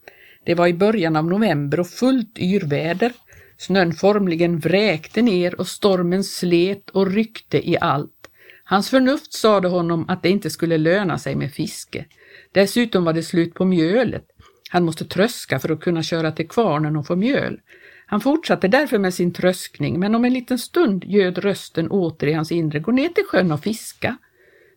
Det 0.44 0.54
var 0.54 0.66
i 0.66 0.74
början 0.74 1.16
av 1.16 1.24
november 1.24 1.80
och 1.80 1.88
fullt 1.88 2.38
yrväder. 2.38 3.12
Snön 3.58 3.92
formligen 3.92 4.58
vräkte 4.58 5.22
ner 5.22 5.60
och 5.60 5.66
stormen 5.66 6.24
slet 6.24 6.90
och 6.90 7.06
ryckte 7.06 7.70
i 7.70 7.78
allt. 7.80 8.30
Hans 8.64 8.90
förnuft 8.90 9.32
sade 9.32 9.68
honom 9.68 10.04
att 10.08 10.22
det 10.22 10.28
inte 10.28 10.50
skulle 10.50 10.78
löna 10.78 11.18
sig 11.18 11.36
med 11.36 11.52
fiske. 11.52 12.04
Dessutom 12.52 13.04
var 13.04 13.12
det 13.12 13.22
slut 13.22 13.54
på 13.54 13.64
mjölet. 13.64 14.24
Han 14.70 14.84
måste 14.84 15.04
tröska 15.04 15.58
för 15.58 15.72
att 15.72 15.80
kunna 15.80 16.02
köra 16.02 16.32
till 16.32 16.48
kvarnen 16.48 16.96
och 16.96 17.06
få 17.06 17.16
mjöl. 17.16 17.60
Han 18.06 18.20
fortsatte 18.20 18.68
därför 18.68 18.98
med 18.98 19.14
sin 19.14 19.32
tröskning, 19.32 20.00
men 20.00 20.14
om 20.14 20.24
en 20.24 20.32
liten 20.32 20.58
stund 20.58 21.04
göd 21.04 21.38
rösten 21.38 21.90
åter 21.90 22.28
i 22.28 22.32
hans 22.32 22.52
inre, 22.52 22.78
gå 22.78 22.92
ner 22.92 23.08
till 23.08 23.24
sjön 23.24 23.52
och 23.52 23.62
fiska. 23.62 24.16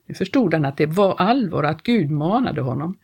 Nu 0.06 0.16
förstod 0.16 0.54
han 0.54 0.66
att 0.66 0.78
det 0.78 0.86
var 0.86 1.16
allvar, 1.16 1.64
att 1.64 1.84
Gud 1.84 2.12
manade 2.12 2.62
honom. 2.62 2.98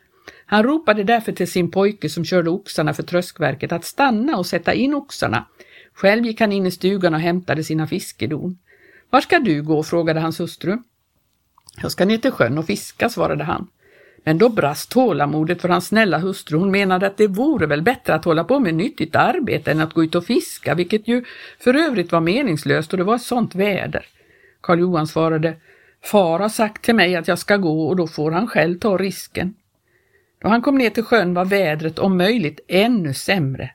Han 0.45 0.63
ropade 0.63 1.03
därför 1.03 1.31
till 1.31 1.51
sin 1.51 1.71
pojke 1.71 2.09
som 2.09 2.25
körde 2.25 2.49
oxarna 2.49 2.93
för 2.93 3.03
tröskverket 3.03 3.71
att 3.71 3.85
stanna 3.85 4.38
och 4.38 4.45
sätta 4.45 4.73
in 4.73 4.93
oxarna. 4.93 5.45
Själv 5.93 6.25
gick 6.25 6.41
han 6.41 6.51
in 6.51 6.65
i 6.65 6.71
stugan 6.71 7.13
och 7.13 7.19
hämtade 7.19 7.63
sina 7.63 7.88
fiskedon. 7.88 8.57
Var 9.09 9.21
ska 9.21 9.39
du 9.39 9.63
gå? 9.63 9.83
frågade 9.83 10.19
hans 10.19 10.39
hustru. 10.39 10.77
Jag 11.81 11.91
ska 11.91 12.05
ner 12.05 12.17
till 12.17 12.31
sjön 12.31 12.57
och 12.57 12.65
fiska, 12.65 13.09
svarade 13.09 13.43
han. 13.43 13.67
Men 14.23 14.38
då 14.38 14.49
brast 14.49 14.91
tålamodet 14.91 15.61
för 15.61 15.69
hans 15.69 15.88
snälla 15.88 16.17
hustru. 16.17 16.57
Hon 16.57 16.71
menade 16.71 17.07
att 17.07 17.17
det 17.17 17.27
vore 17.27 17.67
väl 17.67 17.81
bättre 17.81 18.15
att 18.15 18.25
hålla 18.25 18.43
på 18.43 18.59
med 18.59 18.75
nyttigt 18.75 19.15
arbete 19.15 19.71
än 19.71 19.81
att 19.81 19.93
gå 19.93 20.03
ut 20.03 20.15
och 20.15 20.25
fiska, 20.25 20.75
vilket 20.75 21.07
ju 21.07 21.23
för 21.59 21.73
övrigt 21.73 22.11
var 22.11 22.21
meningslöst 22.21 22.93
och 22.93 22.97
det 22.97 23.03
var 23.03 23.15
ett 23.15 23.21
sånt 23.21 23.55
väder. 23.55 24.05
Karl 24.61 24.79
Johan 24.79 25.07
svarade, 25.07 25.55
Far 26.03 26.39
har 26.39 26.49
sagt 26.49 26.83
till 26.83 26.95
mig 26.95 27.15
att 27.15 27.27
jag 27.27 27.39
ska 27.39 27.57
gå 27.57 27.88
och 27.88 27.95
då 27.95 28.07
får 28.07 28.31
han 28.31 28.47
själv 28.47 28.79
ta 28.79 28.97
risken. 28.97 29.53
Då 30.45 30.49
han 30.49 30.62
kom 30.62 30.77
ner 30.77 30.89
till 30.89 31.03
sjön 31.03 31.34
var 31.34 31.45
vädret 31.45 31.99
om 31.99 32.17
möjligt 32.17 32.60
ännu 32.67 33.13
sämre. 33.13 33.71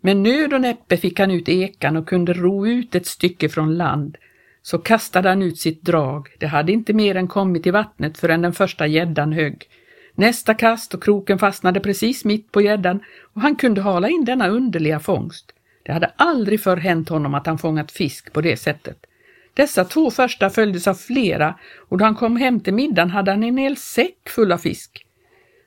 Med 0.00 0.16
nöd 0.16 0.52
och 0.52 0.60
näppe 0.60 0.96
fick 0.96 1.20
han 1.20 1.30
ut 1.30 1.48
ekan 1.48 1.96
och 1.96 2.08
kunde 2.08 2.32
ro 2.32 2.66
ut 2.66 2.94
ett 2.94 3.06
stycke 3.06 3.48
från 3.48 3.76
land. 3.76 4.16
Så 4.62 4.78
kastade 4.78 5.28
han 5.28 5.42
ut 5.42 5.58
sitt 5.58 5.82
drag. 5.82 6.28
Det 6.38 6.46
hade 6.46 6.72
inte 6.72 6.92
mer 6.92 7.14
än 7.14 7.28
kommit 7.28 7.66
i 7.66 7.70
vattnet 7.70 8.18
förrän 8.18 8.42
den 8.42 8.52
första 8.52 8.86
gäddan 8.86 9.32
högg. 9.32 9.68
Nästa 10.14 10.54
kast 10.54 10.94
och 10.94 11.02
kroken 11.02 11.38
fastnade 11.38 11.80
precis 11.80 12.24
mitt 12.24 12.52
på 12.52 12.60
gäddan 12.60 13.00
och 13.34 13.40
han 13.40 13.56
kunde 13.56 13.80
hala 13.80 14.08
in 14.08 14.24
denna 14.24 14.48
underliga 14.48 15.00
fångst. 15.00 15.52
Det 15.82 15.92
hade 15.92 16.12
aldrig 16.16 16.60
förr 16.60 16.76
hänt 16.76 17.08
honom 17.08 17.34
att 17.34 17.46
han 17.46 17.58
fångat 17.58 17.92
fisk 17.92 18.32
på 18.32 18.40
det 18.40 18.56
sättet. 18.56 19.06
Dessa 19.54 19.84
två 19.84 20.10
första 20.10 20.50
följdes 20.50 20.88
av 20.88 20.94
flera 20.94 21.54
och 21.88 21.98
då 21.98 22.04
han 22.04 22.14
kom 22.14 22.36
hem 22.36 22.60
till 22.60 22.74
middagen 22.74 23.10
hade 23.10 23.30
han 23.30 23.42
en 23.42 23.58
hel 23.58 23.76
säck 23.76 24.28
full 24.28 24.52
av 24.52 24.58
fisk. 24.58 25.06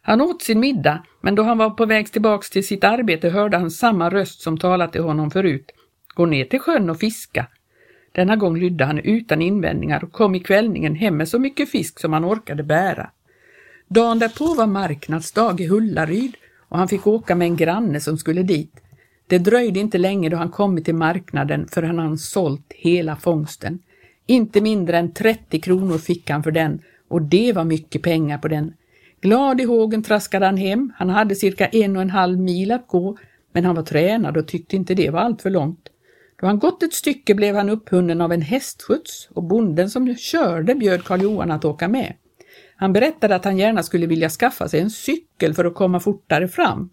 Han 0.08 0.22
åt 0.22 0.42
sin 0.42 0.60
middag, 0.60 1.04
men 1.22 1.36
då 1.36 1.44
han 1.44 1.58
var 1.58 1.70
på 1.70 1.86
väg 1.86 2.12
tillbaks 2.12 2.50
till 2.50 2.68
sitt 2.68 2.84
arbete 2.84 3.30
hörde 3.30 3.58
han 3.58 3.72
samma 3.72 4.10
röst 4.10 4.42
som 4.42 4.58
talat 4.58 4.92
till 4.92 5.02
honom 5.02 5.32
förut. 5.32 5.72
Gå 6.16 6.26
ner 6.26 6.46
till 6.46 6.60
sjön 6.60 6.90
och 6.90 7.00
fiska. 7.00 7.48
Denna 8.12 8.36
gång 8.36 8.58
lydde 8.58 8.86
han 8.86 9.00
utan 9.00 9.42
invändningar 9.42 10.04
och 10.04 10.12
kom 10.12 10.36
i 10.36 10.40
kvällningen 10.40 10.96
hem 10.96 11.18
med 11.18 11.28
så 11.28 11.40
mycket 11.40 11.70
fisk 11.70 12.00
som 12.00 12.14
han 12.14 12.26
orkade 12.26 12.64
bära. 12.64 13.10
Dagen 13.88 14.20
därpå 14.20 14.54
var 14.54 14.68
marknadsdag 14.68 15.62
i 15.62 15.68
Hullaryd 15.68 16.36
och 16.70 16.78
han 16.78 16.88
fick 16.88 17.08
åka 17.08 17.36
med 17.36 17.46
en 17.46 17.56
granne 17.56 18.00
som 18.00 18.18
skulle 18.18 18.44
dit. 18.44 18.74
Det 19.28 19.38
dröjde 19.38 19.80
inte 19.80 19.98
länge 19.98 20.30
då 20.30 20.38
han 20.38 20.52
kommit 20.52 20.86
till 20.86 20.96
marknaden 20.96 21.68
förrän 21.68 22.00
han 22.00 22.18
sålt 22.18 22.74
hela 22.76 23.16
fångsten. 23.16 23.80
Inte 24.26 24.62
mindre 24.62 24.98
än 24.98 25.14
30 25.14 25.62
kronor 25.62 25.98
fick 25.98 26.30
han 26.30 26.44
för 26.44 26.52
den 26.52 26.82
och 27.08 27.22
det 27.22 27.54
var 27.54 27.64
mycket 27.64 28.02
pengar 28.02 28.38
på 28.38 28.48
den. 28.48 28.74
Glad 29.26 29.62
i 29.62 29.64
hågen 29.64 30.04
traskade 30.04 30.46
han 30.46 30.58
hem. 30.58 30.94
Han 30.98 31.10
hade 31.10 31.36
cirka 31.36 31.68
en 31.68 31.96
och 31.96 32.02
en 32.02 32.10
halv 32.10 32.40
mil 32.40 32.72
att 32.72 32.88
gå, 32.88 33.18
men 33.54 33.66
han 33.66 33.76
var 33.76 33.84
tränad 33.84 34.38
och 34.38 34.48
tyckte 34.48 34.76
inte 34.76 34.94
det 34.94 35.10
var 35.10 35.20
allt 35.20 35.42
för 35.42 35.50
långt. 35.50 35.90
Då 36.42 36.48
han 36.48 36.60
gått 36.60 36.84
ett 36.84 36.94
stycke 36.94 37.36
blev 37.36 37.56
han 37.56 37.70
upphunnen 37.70 38.22
av 38.22 38.32
en 38.32 38.42
hästskjuts 38.42 39.30
och 39.34 39.44
bonden 39.44 39.90
som 39.90 40.16
körde 40.16 40.76
bjöd 40.76 41.04
Karl 41.04 41.22
Johan 41.22 41.52
att 41.52 41.66
åka 41.66 41.88
med. 41.88 42.14
Han 42.76 42.94
berättade 42.94 43.36
att 43.36 43.46
han 43.46 43.58
gärna 43.58 43.84
skulle 43.84 44.06
vilja 44.06 44.30
skaffa 44.30 44.68
sig 44.68 44.80
en 44.80 44.90
cykel 44.90 45.54
för 45.54 45.66
att 45.66 45.76
komma 45.76 46.00
fortare 46.00 46.48
fram. 46.48 46.90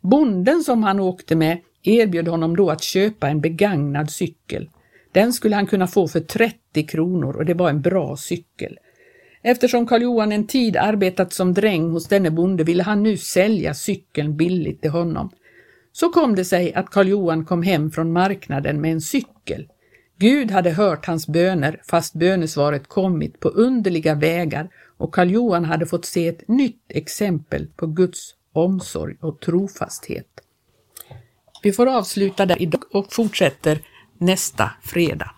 Bonden 0.00 0.62
som 0.62 0.82
han 0.82 1.00
åkte 1.00 1.36
med 1.36 1.58
erbjöd 1.82 2.28
honom 2.28 2.56
då 2.56 2.70
att 2.70 2.82
köpa 2.82 3.28
en 3.28 3.40
begagnad 3.40 4.10
cykel. 4.10 4.70
Den 5.12 5.32
skulle 5.32 5.56
han 5.56 5.66
kunna 5.66 5.86
få 5.86 6.08
för 6.08 6.20
30 6.20 6.86
kronor 6.86 7.36
och 7.36 7.44
det 7.44 7.54
var 7.54 7.70
en 7.70 7.82
bra 7.82 8.16
cykel. 8.16 8.78
Eftersom 9.46 9.86
Karl 9.86 10.02
Johan 10.02 10.32
en 10.32 10.46
tid 10.46 10.76
arbetat 10.76 11.32
som 11.32 11.54
dräng 11.54 11.90
hos 11.90 12.06
denne 12.06 12.30
bonde 12.30 12.64
ville 12.64 12.82
han 12.82 13.02
nu 13.02 13.16
sälja 13.16 13.74
cykeln 13.74 14.36
billigt 14.36 14.82
till 14.82 14.90
honom. 14.90 15.30
Så 15.92 16.08
kom 16.08 16.34
det 16.34 16.44
sig 16.44 16.74
att 16.74 16.90
Karl 16.90 17.08
Johan 17.08 17.44
kom 17.44 17.62
hem 17.62 17.90
från 17.90 18.12
marknaden 18.12 18.80
med 18.80 18.92
en 18.92 19.00
cykel. 19.00 19.68
Gud 20.18 20.50
hade 20.50 20.70
hört 20.70 21.06
hans 21.06 21.26
böner 21.26 21.80
fast 21.90 22.14
bönesvaret 22.14 22.88
kommit 22.88 23.40
på 23.40 23.48
underliga 23.48 24.14
vägar 24.14 24.68
och 24.96 25.14
Karl 25.14 25.30
Johan 25.30 25.64
hade 25.64 25.86
fått 25.86 26.04
se 26.04 26.28
ett 26.28 26.48
nytt 26.48 26.84
exempel 26.88 27.66
på 27.76 27.86
Guds 27.86 28.34
omsorg 28.52 29.16
och 29.20 29.40
trofasthet. 29.40 30.40
Vi 31.62 31.72
får 31.72 31.86
avsluta 31.86 32.46
där 32.46 32.62
idag 32.62 32.82
och 32.92 33.12
fortsätter 33.12 33.78
nästa 34.18 34.70
fredag. 34.82 35.30